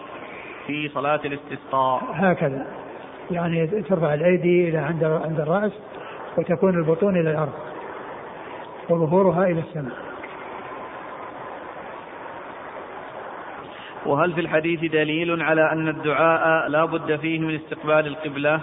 [0.67, 2.03] في صلاة الاستسقاء.
[2.13, 2.88] هكذا.
[3.31, 5.71] يعني ترفع الأيدي إلى عند عند الرأس
[6.37, 7.53] وتكون البطون إلى الأرض
[8.89, 9.95] وظهورها إلى السماء.
[14.05, 18.59] وهل في الحديث دليل على أن الدعاء لا بد فيه من استقبال القبلة؟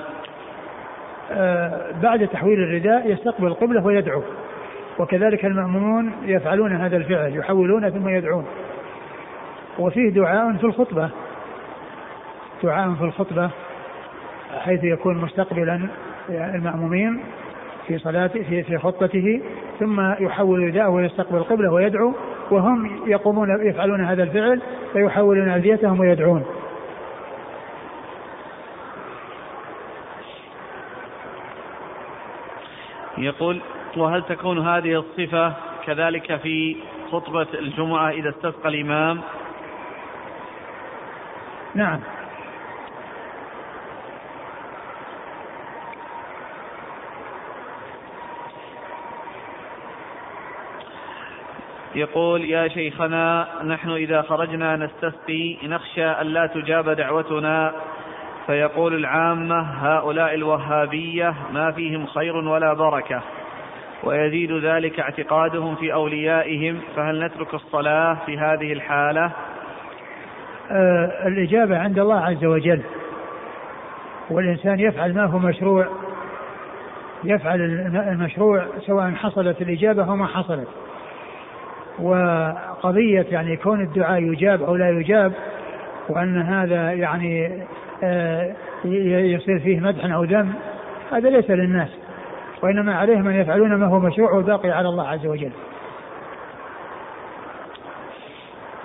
[1.32, 4.22] آه بعد تحويل الرداء يستقبل القبلة ويدعو.
[4.98, 8.46] وكذلك المأمومون يفعلون هذا الفعل يحولون ثم يدعون.
[9.78, 11.10] وفيه دعاء في الخطبة.
[12.62, 13.50] دعاء في الخطبة.
[14.58, 15.88] حيث يكون مستقبلا
[16.28, 17.20] المأمومين
[17.86, 19.42] في صلاته في في خطبته
[19.80, 22.14] ثم يحول رداءه ويستقبل القبلة ويدعو
[22.50, 24.60] وهم يقومون يفعلون هذا الفعل
[24.92, 26.44] فيحولون ألديتهم ويدعون.
[33.18, 33.60] يقول
[33.96, 35.52] وهل تكون هذه الصفة
[35.86, 36.76] كذلك في
[37.10, 39.20] خطبة الجمعة إذا استسقى الإمام؟
[41.74, 42.00] نعم.
[51.96, 57.72] يقول يا شيخنا نحن إذا خرجنا نستسقي نخشى أن لا تجاب دعوتنا.
[58.46, 63.22] فيقول العامة هؤلاء الوهابية ما فيهم خير ولا بركة.
[64.04, 66.80] ويزيد ذلك اعتقادهم في أوليائهم.
[66.96, 69.32] فهل نترك الصلاة في هذه الحالة؟
[70.70, 72.82] آه الإجابة عند الله عز وجل.
[74.30, 75.86] والإنسان يفعل ما هو مشروع
[77.24, 77.60] يفعل
[78.12, 80.68] المشروع سواء حصلت الإجابة أو ما حصلت.
[81.98, 85.32] وقضية يعني كون الدعاء يجاب أو لا يجاب
[86.08, 87.62] وأن هذا يعني
[88.02, 90.52] آه، يصير فيه مدح أو ذم
[91.12, 91.88] هذا ليس للناس
[92.62, 95.52] وإنما عليهم أن يفعلون ما هو مشروع والباقي على الله عز وجل.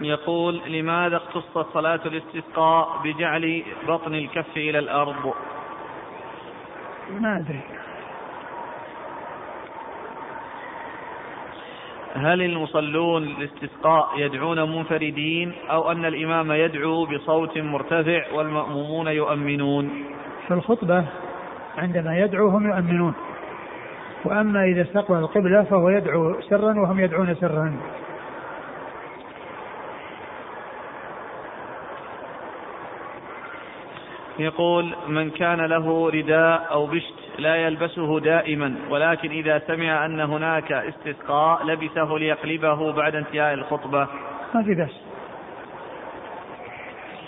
[0.02, 5.34] يقول لماذا اختصت صلاة الاستسقاء بجعل بطن الكف إلى الأرض؟
[7.20, 7.81] ما أدري.
[12.16, 20.06] هل المصلون الاستسقاء يدعون منفردين أو أن الإمام يدعو بصوت مرتفع والمأمومون يؤمنون؟
[20.48, 21.06] في الخطبة
[21.78, 23.14] عندما يدعو هم يؤمنون.
[24.26, 27.78] وأما إذا استقبل القبلة فهو يدعو سرا وهم يدعون سرا.
[34.40, 40.72] يقول من كان له رداء أو بشت لا يلبسه دائما ولكن إذا سمع أن هناك
[40.72, 44.08] استسقاء لبسه ليقلبه بعد انتهاء الخطبة.
[44.56, 44.92] ما في بس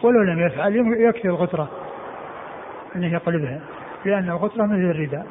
[0.03, 1.69] ولو لم يفعل يكفي الغترة
[2.95, 3.59] أنه يقلبها
[4.05, 5.27] لأن الغترة مثل الرداء.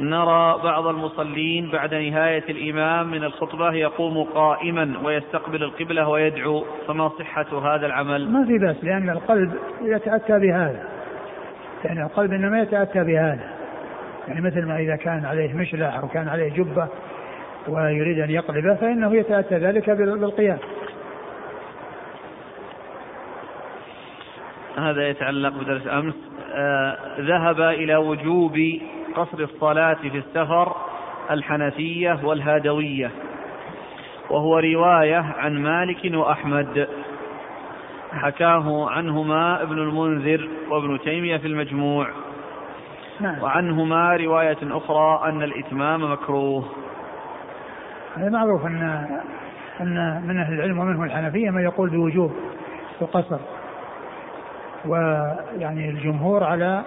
[0.00, 7.74] نرى بعض المصلين بعد نهاية الإمام من الخطبة يقوم قائما ويستقبل القبلة ويدعو فما صحة
[7.74, 11.01] هذا العمل؟ ما في بأس لأن القلب يتأتى بهذا.
[11.84, 13.50] يعني القلب إنما يتأتى بهذا.
[14.28, 16.88] يعني مثل ما إذا كان عليه مشلح أو كان عليه جبة
[17.68, 20.58] ويريد أن يقلبه فإنه يتأتى ذلك بالقيام.
[24.78, 26.14] هذا يتعلق بدرس أمس.
[26.54, 28.58] آه ذهب إلى وجوب
[29.14, 30.76] قصر الصلاة في السفر
[31.30, 33.10] الحنفية والهادوية.
[34.30, 36.88] وهو رواية عن مالك وأحمد.
[38.12, 42.08] حكاه عنهما ابن المنذر وابن تيمية في المجموع.
[43.20, 43.42] نعم.
[43.42, 46.64] وعنهما رواية أخرى أن الإتمام مكروه.
[48.16, 49.06] هذا معروف أن
[49.80, 52.32] أن من أهل العلم ومنهم الحنفية من يقول بوجوب
[53.02, 53.38] القصر.
[54.86, 56.82] ويعني الجمهور على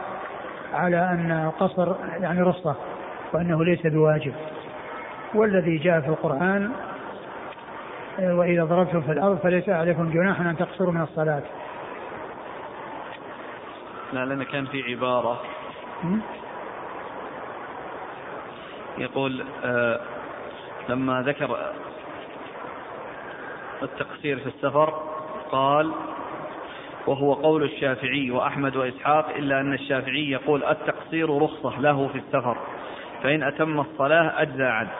[0.73, 2.75] على أن القصر يعني رصة
[3.33, 4.33] وأنه ليس بواجب.
[5.33, 6.71] والذي جاء في القرآن
[8.19, 11.43] وإذا ضربتم في الأرض فليس عليكم جناح أن تقصروا من الصلاة.
[14.13, 15.41] لا لأن كان في عبارة.
[18.97, 19.99] يقول آه
[20.89, 21.73] لما ذكر
[23.83, 25.03] التقصير في السفر
[25.51, 25.91] قال
[27.07, 32.57] وهو قول الشافعي وأحمد وإسحاق إلا أن الشافعي يقول التقصير رخصة له في السفر
[33.23, 34.91] فإن أتم الصلاة أجزى عنه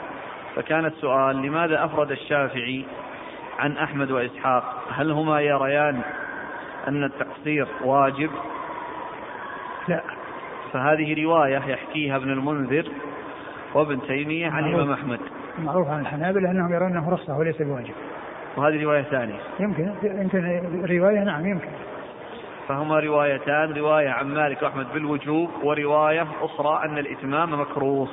[0.56, 2.86] فكان السؤال لماذا أفرد الشافعي
[3.60, 6.02] عن أحمد وإسحاق؟ هل هما يريان
[6.88, 8.30] أن التقصير واجب؟
[9.88, 10.02] لا.
[10.74, 12.92] فهذه رواية يحكيها ابن المنذر
[13.74, 15.20] وابن تيمية عن الإمام أحمد.
[15.60, 17.94] معروف عن الحنابلة أنهم يرون أنه رخصة وليس بواجب.
[18.58, 19.40] وهذه رواية ثانية.
[19.60, 19.92] يمكن.
[20.04, 21.70] يمكن رواية؟ نعم يمكن.
[22.68, 28.08] فهما روايتان رواية عن مالك وأحمد بالوجوب ورواية أخرى أن الإتمام مكروه.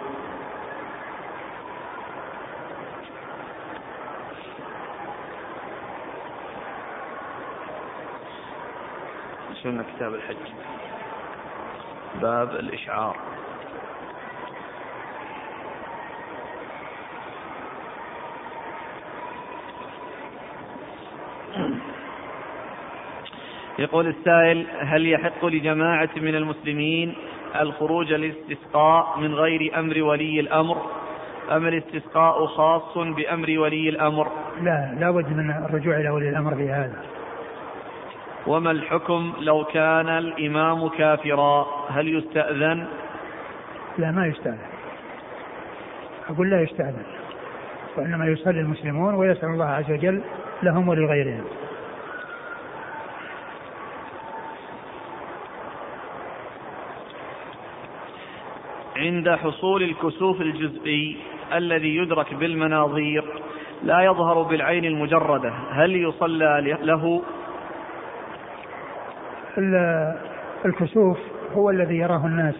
[9.62, 10.36] سنة كتاب الحج.
[12.22, 13.16] باب الإشعار.
[23.78, 27.14] يقول السائل هل يحق لجماعة من المسلمين
[27.60, 30.76] الخروج للاستسقاء من غير أمر ولي الأمر؟
[31.50, 36.68] أم الاستسقاء خاص بأمر ولي الأمر؟ لا لا بد من الرجوع إلى ولي الأمر في
[36.70, 37.21] هذا.
[38.46, 42.86] وما الحكم لو كان الإمام كافرا؟ هل يستأذن؟
[43.98, 44.66] لا ما يستأذن.
[46.30, 47.04] أقول لا يستأذن
[47.96, 50.22] وإنما يصلي المسلمون ويسأل الله عز وجل
[50.62, 51.44] لهم ولغيرهم.
[58.96, 61.16] عند حصول الكسوف الجزئي
[61.52, 63.24] الذي يدرك بالمناظير
[63.82, 67.22] لا يظهر بالعين المجردة هل يصلى له؟
[70.64, 71.18] الكسوف
[71.54, 72.54] هو الذي يراه الناس.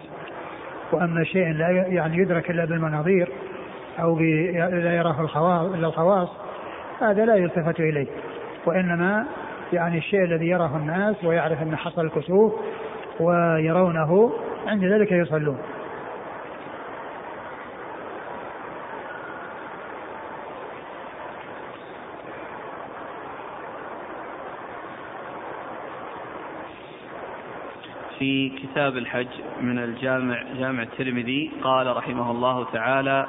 [0.91, 3.29] وأما شيء لا يعني يدرك إلا بالمناظير
[3.99, 6.29] أو لا يراه الخواص إلا الخواص
[7.01, 8.07] هذا لا يلتفت إليه.
[8.65, 9.25] وإنما
[9.73, 12.53] يعني الشيء الذي يراه الناس ويعرف أن حصل الكسوف
[13.19, 14.33] ويرونه
[14.67, 15.57] عند ذلك يصلون.
[28.23, 29.27] في كتاب الحج
[29.61, 31.51] من الجامع جامع الترمذي.
[31.63, 33.27] قال رحمه الله تعالى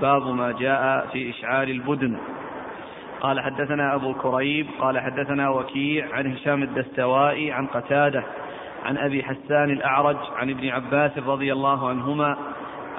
[0.00, 2.16] باب ما جاء في إشعار البدن
[3.20, 8.24] قال حدثنا أبو كريب قال حدثنا وكيع عن هشام الدستوائي عن قتادة
[8.84, 12.36] عن أبي حسان الأعرج عن ابن عباس رضي الله عنهما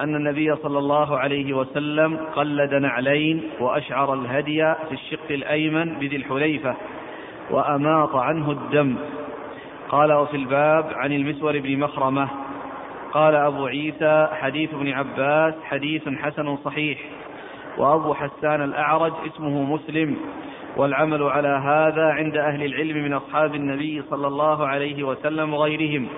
[0.00, 6.76] أن النبي صلى الله عليه وسلم قلد نعلين وأشعر الهدي في الشق الأيمن بذي الحليفة
[7.50, 8.96] وأماط عنه الدم
[9.88, 12.28] قال وفي الباب عن المسور بن مخرمة
[13.12, 16.98] قال أبو عيسى حديث ابن عباس حديث حسن صحيح
[17.78, 20.16] وأبو حسان الأعرج اسمه مسلم
[20.76, 26.08] والعمل على هذا عند أهل العلم من أصحاب النبي صلى الله عليه وسلم وغيرهم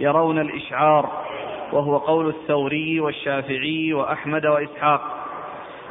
[0.00, 1.10] يرون الإشعار
[1.72, 5.00] وهو قول الثوري والشافعي وأحمد وإسحاق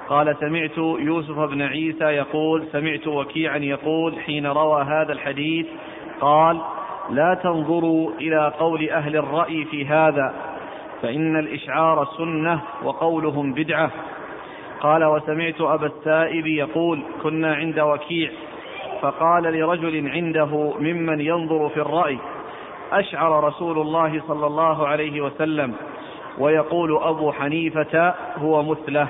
[0.09, 5.65] قال سمعت يوسف بن عيسى يقول سمعت وكيعا يقول حين روى هذا الحديث
[6.21, 6.61] قال
[7.11, 10.33] لا تنظروا إلى قول أهل الرأي في هذا
[11.01, 13.91] فإن الإشعار سنة وقولهم بدعة.
[14.81, 18.31] قال وسمعت أبا السائب يقول كنا عند وكيع.
[19.01, 22.17] فقال لرجل عنده ممن ينظر في الرأي
[22.91, 25.73] أشعر رسول الله صلى الله عليه وسلم
[26.37, 29.07] ويقول أبو حنيفة هو مثله.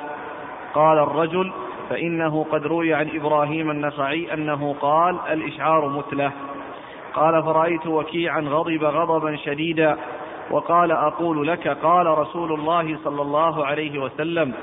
[0.74, 1.52] قال الرجل
[1.89, 6.32] فإنه قد روي عن إبراهيم النخعي أنه قال الإشعار مثله.
[7.20, 9.97] قال فرأيت وكيعا غضب غضبا شديدا
[10.51, 14.53] وقال أقول لك قال رسول الله صلى الله عليه وسلم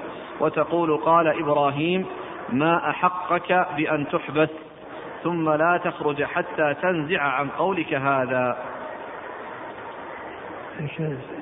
[0.41, 2.07] وتقول قال إبراهيم
[2.49, 4.49] ما أحقك بأن تحبس
[5.23, 8.57] ثم لا تخرج حتى تنزع عن قولك هذا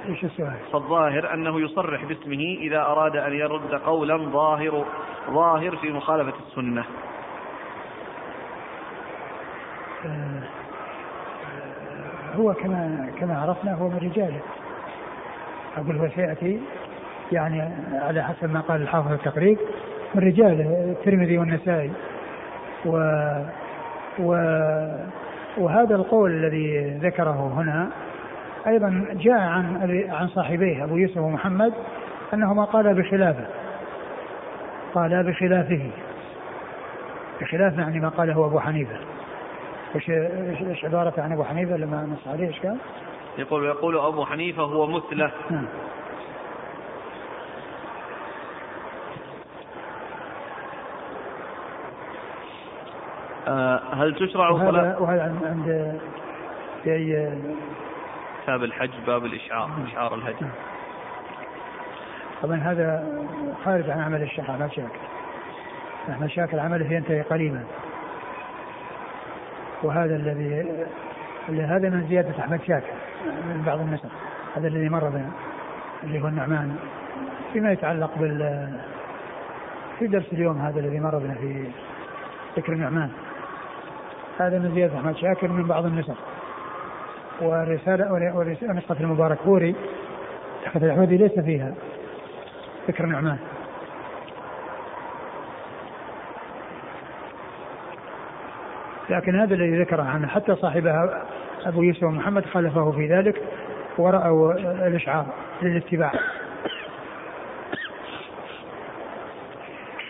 [0.08, 4.84] إيش السؤال؟ فالظاهر أنه يصرح باسمه إذا أراد أن يرد قولا ظاهر
[5.30, 6.84] ظاهر في مخالفة السنة.
[10.06, 10.53] آه
[12.34, 14.40] هو كما كما عرفنا هو من رجاله.
[15.76, 16.60] أقول هو سيأتي
[17.32, 17.62] يعني
[17.92, 19.58] على حسب ما قال الحافظ التقريب
[20.14, 21.90] من رجاله الترمذي والنسائي.
[22.86, 22.96] و
[24.18, 24.32] و
[25.58, 27.90] وهذا القول الذي ذكره هنا
[28.66, 31.72] أيضا جاء عن عن صاحبيه أبو يوسف ومحمد
[32.34, 33.46] انهما قالا بخلافه.
[34.94, 35.90] قالا بخلافه.
[37.40, 38.96] بخلاف يعني ما قاله أبو حنيفة.
[39.94, 42.78] إيش إيش عبارة عن أبو حنيفة لما نص عليه إيش قال؟
[43.38, 45.66] يقول يقول أبو حنيفة هو مثلة نعم.
[53.48, 56.00] آه، هل تشرع صلاة وهذا عند
[56.84, 57.32] في أي
[58.42, 60.50] كتاب الحج باب الإشعار إشعار الهدي نعم.
[62.42, 63.14] طبعا هذا
[63.64, 64.98] خارج عن عمل الشيخ أحمد شاكر
[66.10, 67.64] أحمد شاكر عمله ينتهي قريبا
[69.84, 70.66] وهذا الذي
[71.48, 72.92] هذا من زيادة أحمد شاكر
[73.24, 74.08] من بعض النسخ.
[74.56, 75.30] هذا الذي مر بنا
[76.04, 76.76] اللي هو النعمان.
[77.52, 78.68] فيما يتعلق بال
[79.98, 81.64] في درس اليوم هذا الذي مر بنا في
[82.56, 83.10] ذكر النعمان.
[84.38, 86.16] هذا من زيادة أحمد شاكر من بعض النسخ.
[87.40, 88.12] والرسالة
[88.62, 89.74] ونسخة المبارك بوري
[90.64, 91.74] تحت الأحمدي ليس فيها
[92.88, 93.38] ذكر النعمان.
[99.10, 101.26] لكن هذا الذي ذكره عنه حتى صاحبها
[101.64, 103.42] أبو يوسف محمد خالفه في ذلك
[103.98, 104.52] ورأوا
[104.86, 105.26] الإشعار
[105.62, 106.12] للاتباع.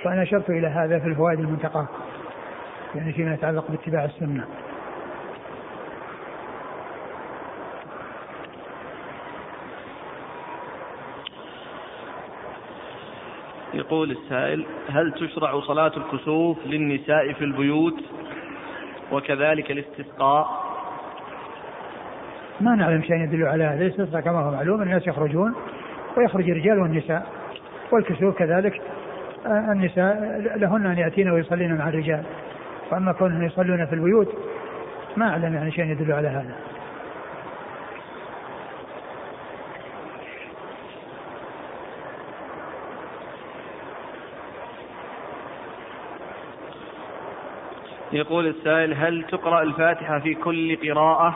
[0.04, 1.86] وأنا أشرت إلى هذا في الفوائد المنتقاة
[2.94, 4.46] يعني فيما يتعلق باتباع السنة.
[13.74, 17.94] يقول السائل هل تشرع صلاة الكسوف للنساء في البيوت؟
[19.12, 20.46] وكذلك الاستسقاء.
[22.60, 23.86] ما نعلم شيء يدل على هذا.
[23.86, 25.54] الاستسقاء كما هو معلوم الناس يخرجون
[26.16, 27.26] ويخرج الرجال والنساء
[27.92, 28.80] والكسوف كذلك.
[29.46, 30.16] آه، النساء
[30.56, 32.22] لهن أن يأتين ويصلين مع الرجال.
[32.92, 34.34] واما كونهم يصلون في البيوت
[35.16, 36.54] ما أعلم يعني شيء يدل على هذا.
[48.14, 51.34] يقول السائل هل تقرأ الفاتحة في كل قراءة؟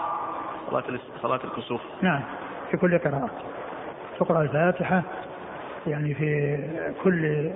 [0.70, 0.84] صلاة
[1.22, 1.80] صلاة الكسوف.
[2.02, 2.20] نعم
[2.70, 3.30] في كل قراءة.
[4.20, 5.02] تقرأ الفاتحة
[5.86, 6.58] يعني في
[7.04, 7.50] كل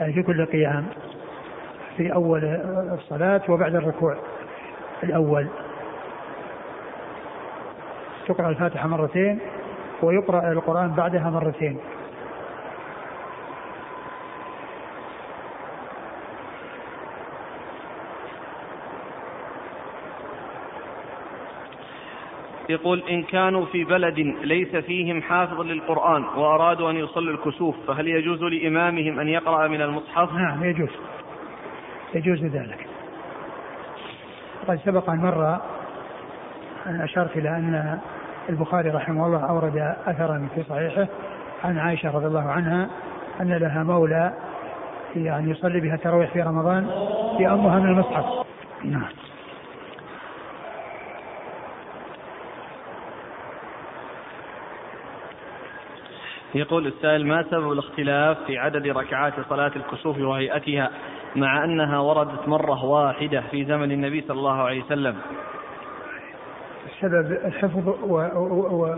[0.00, 0.86] يعني في كل قيام
[1.96, 2.44] في أول
[2.92, 4.16] الصلاة وبعد الركوع
[5.02, 5.46] الأول.
[8.26, 9.38] تقرأ الفاتحة مرتين
[10.02, 11.78] ويقرأ القرآن بعدها مرتين.
[22.74, 28.42] يقول إن كانوا في بلد ليس فيهم حافظ للقرآن وأرادوا أن يصلوا الكسوف فهل يجوز
[28.42, 30.90] لإمامهم أن يقرأ من المصحف؟ نعم يجوز.
[32.14, 32.86] يجوز ذلك.
[34.68, 35.58] قد سبق أن مر
[36.86, 37.98] أن أشرت إلى أن
[38.48, 41.06] البخاري رحمه الله أورد أثرا في صحيحه
[41.64, 42.90] عن عائشة رضي الله عنها
[43.40, 44.32] أن لها مولى
[45.16, 46.86] يعني يصلي بها التراويح في رمضان
[47.38, 48.46] يأمها من المصحف.
[48.84, 49.23] نعم.
[56.54, 60.90] يقول السائل ما سبب الاختلاف في عدد ركعات صلاة الكسوف وهيئتها
[61.36, 65.16] مع أنها وردت مرة واحدة في زمن النبي صلى الله عليه وسلم؟
[66.86, 68.96] السبب الحفظ و و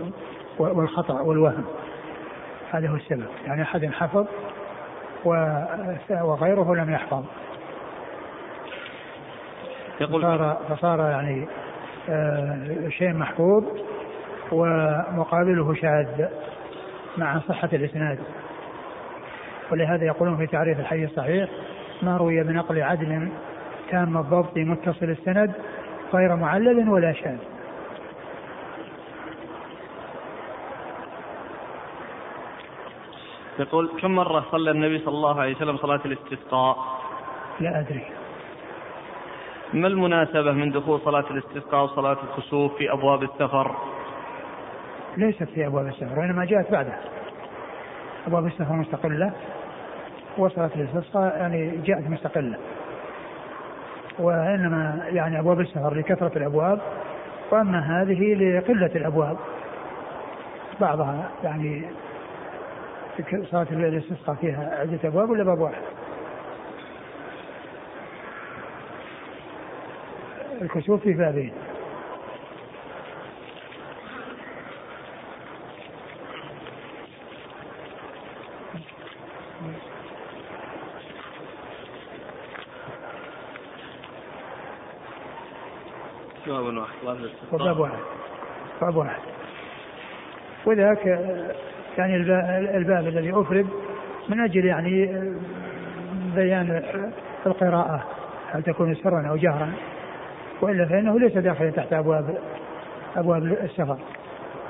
[0.59, 1.65] و والخطأ والوهم.
[2.71, 3.27] هذا هو السبب.
[3.45, 4.25] يعني أحد حفظ
[6.21, 7.23] وغيره لم يحفظ.
[10.01, 11.47] يقول فصار, فصار يعني
[12.09, 13.63] آه شيء محفوظ
[14.51, 16.27] ومقابله شاذ.
[17.17, 18.19] مع صحة الإسناد
[19.71, 21.49] ولهذا يقولون في تعريف الحي الصحيح
[22.01, 23.29] ما روي بنقل عدل
[23.91, 25.53] تام الضبط متصل السند
[26.13, 27.37] غير معلل ولا شاذ
[33.59, 36.77] يقول كم مرة صلى النبي صلى الله عليه وسلم صلاة الاستسقاء؟
[37.59, 38.05] لا أدري.
[39.73, 43.75] ما المناسبة من دخول صلاة الاستسقاء وصلاة الكسوف في أبواب السفر؟
[45.17, 46.99] ليست في أبواب السفر وإنما جاءت بعدها.
[48.27, 49.31] أبواب السفر مستقلة
[50.37, 52.57] وصلت الاستسقاء يعني جاءت مستقلة.
[54.19, 56.81] وإنما يعني أبواب السفر لكثرة الأبواب
[57.51, 59.37] وأما هذه لقلة الأبواب.
[60.81, 61.81] بعضها يعني
[63.51, 65.81] صلاة الاستسقاء فيها عدة أبواب ولا باب واحد؟
[70.61, 71.53] الكسوف في بابين
[86.47, 86.96] باب واحد
[87.53, 87.99] وباب واحد.
[88.81, 89.21] باب واحد.
[90.65, 91.05] وذاك
[91.97, 92.15] يعني
[92.77, 93.67] الباب الذي أفرد
[94.29, 95.05] من أجل يعني
[96.35, 96.83] بيان
[97.45, 98.03] القراءة
[98.51, 99.71] هل تكون سرا أو جهرا.
[100.61, 102.37] وإلا فإنه ليس داخلا تحت أبواب
[103.15, 103.97] أبواب السفر.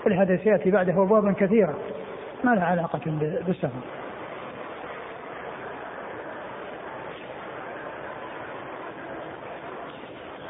[0.06, 1.78] ولهذا سيأتي بعده أبواب كثيرة
[2.44, 3.02] ما لها علاقة
[3.48, 3.82] بالسفر.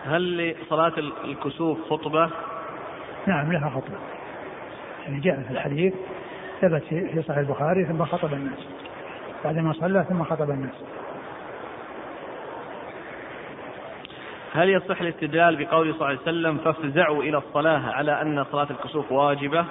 [0.08, 0.94] هل لصلاة
[1.26, 2.30] الكسوف خطبة؟
[3.28, 3.98] نعم لها خطبة
[5.06, 5.94] يعني جاء في الحديث
[6.62, 8.68] ثبت في صحيح البخاري ثم خطب الناس
[9.44, 10.84] بعدما صلى ثم خطب الناس
[14.54, 19.12] هل يصح الاستدلال بقول صلى الله عليه وسلم فافزعوا إلى الصلاة على أن صلاة الكسوف
[19.12, 19.66] واجبة؟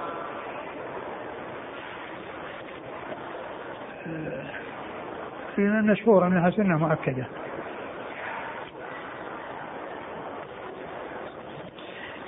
[5.57, 7.26] في مشهور أنها سنة مؤكدة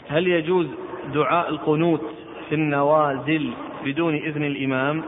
[0.08, 0.66] هل يجوز
[1.14, 2.02] دعاء القنوت
[2.48, 3.50] في النوازل
[3.84, 5.02] بدون إذن الإمام؟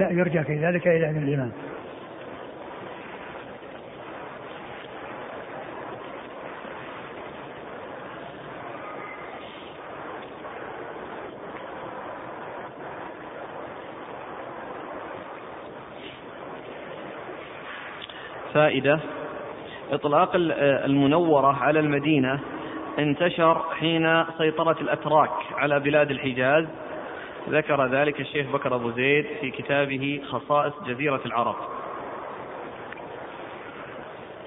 [0.00, 1.52] لا يرجع في ذلك إلى إذن الإمام.
[18.54, 19.00] فائدة
[19.92, 22.40] إطلاق المنورة على المدينة
[22.98, 26.64] انتشر حين سيطرة الأتراك على بلاد الحجاز.
[27.48, 31.56] ذكر ذلك الشيخ بكر أبو زيد في كتابه خصائص جزيرة العرب.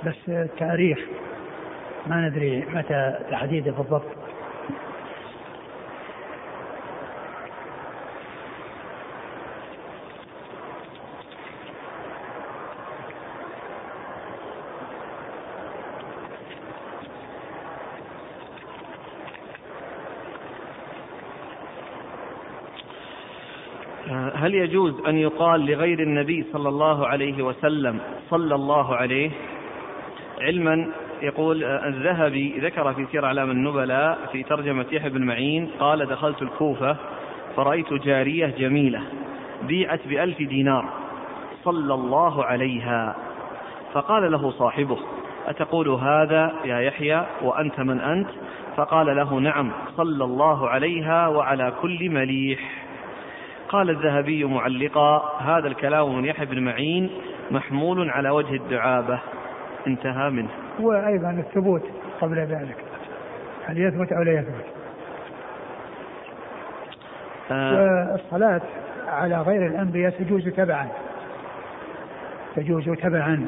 [0.06, 1.00] بس التاريخ
[2.08, 4.13] ما ندري متى تحديده بالضبط.
[24.54, 28.00] هل يجوز أن يقال لغير النبي صلى الله عليه وسلم
[28.30, 29.32] صلى الله عليه؟
[30.42, 30.88] علما
[31.22, 36.96] يقول الذهبي ذكر في سير أعلام النبلاء في ترجمة يحيى بن معين قال دخلت الكوفة
[37.56, 39.02] فرأيت جارية جميلة
[39.64, 40.90] بيعت بألف دينار
[41.64, 43.16] صلى الله عليها.
[43.94, 44.98] فقال له صاحبه
[45.48, 48.30] أتقول هذا يا يحيى وأنت من أنت؟
[48.78, 52.60] فقال له نعم صلى الله عليها وعلى كل مليح.
[53.74, 57.10] قال الذهبي معلقا هذا الكلام من يحيى بن معين
[57.52, 59.20] محمول على وجه الدعابة.
[59.88, 60.50] انتهى منه.
[60.80, 61.84] وأيضا الثبوت
[62.22, 62.76] قبل ذلك.
[63.66, 64.66] هل يثبت أو لا يثبت؟
[67.52, 68.12] آه.
[68.12, 68.62] والصلاة
[69.08, 70.88] على غير الأنبياء تجوز تبعا.
[72.56, 73.48] تجوز تبعا.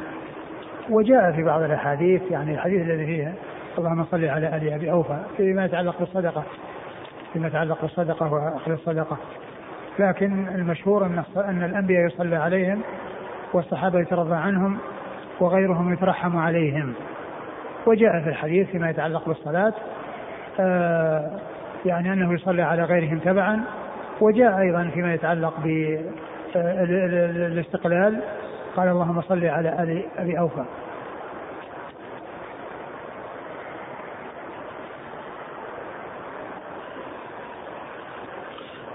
[0.89, 3.33] وجاء في بعض الأحاديث يعني الحديث الذي فيها
[3.77, 6.43] اللهم صل على آل أبي أوفى فيما يتعلق بالصدقة.
[7.33, 9.17] فيما يتعلق بالصدقة وأخذ الصدقة.
[9.99, 12.81] لكن المشهور أن أن الأنبياء يصلى عليهم
[13.53, 14.77] والصحابة يترضى عنهم
[15.39, 16.93] وغيرهم يترحم عليهم.
[17.85, 19.73] وجاء في الحديث فيما يتعلق بالصلاة
[20.59, 21.31] آه
[21.85, 23.63] يعني أنه يصلى على غيرهم تبعا
[24.21, 25.53] وجاء أيضا فيما يتعلق
[26.55, 28.21] بالاستقلال
[28.75, 30.65] قال اللهم صل على آل أبي أوفى.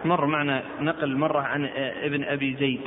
[0.05, 1.65] مر معنا نقل مرة عن
[2.03, 2.81] ابن أبي زيد.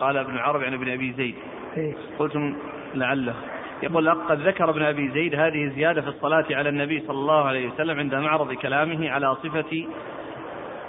[0.00, 1.34] قال ابن العربي عن ابن أبي زيد.
[1.76, 1.94] إيه.
[2.18, 2.56] قلتم
[2.94, 3.34] لعله.
[3.82, 7.68] يقول قد ذكر ابن أبي زيد هذه زيادة في الصلاة على النبي صلى الله عليه
[7.68, 9.86] وسلم عند معرض كلامه على صفة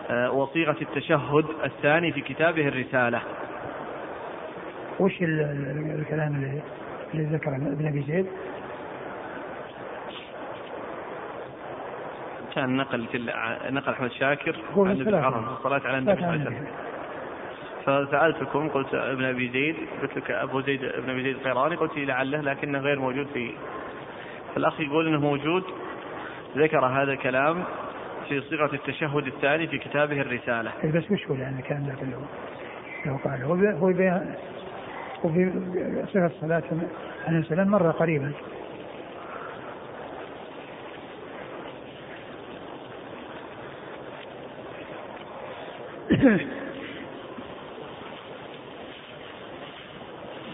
[0.09, 3.21] آه، وصيغة التشهد الثاني في كتابه الرسالة.
[4.99, 6.61] وش الكلام اللي,
[7.13, 8.25] اللي ذكر ابن أبي زيد؟
[12.55, 13.17] كان نقل في
[13.69, 16.67] نقل أحمد شاكر عن ابن عمر الصلاة على النبي صلى الله عليه وسلم.
[17.85, 22.41] فسألتكم قلت ابن أبي زيد قلت لك أبو زيد ابن أبي زيد القيراني قلت لعله
[22.41, 23.51] لكنه غير موجود في
[24.55, 25.63] فالأخ يقول إنه موجود
[26.57, 27.63] ذكر هذا الكلام
[28.29, 30.71] في صيغة التشهد الثاني في كتابه الرسالة.
[30.83, 32.21] إيه بس وش هو يعني كان هو
[33.05, 33.87] لو قال هو هو
[35.23, 35.51] وفي
[36.07, 36.63] صفة الصلاة
[37.27, 38.31] عليه السلام مرة قريبا.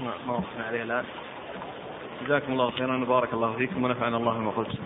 [0.06, 1.06] ما وقفنا عليه الآن.
[2.26, 4.78] جزاكم الله خيرا وبارك الله فيكم ونفعنا الله بما قلت.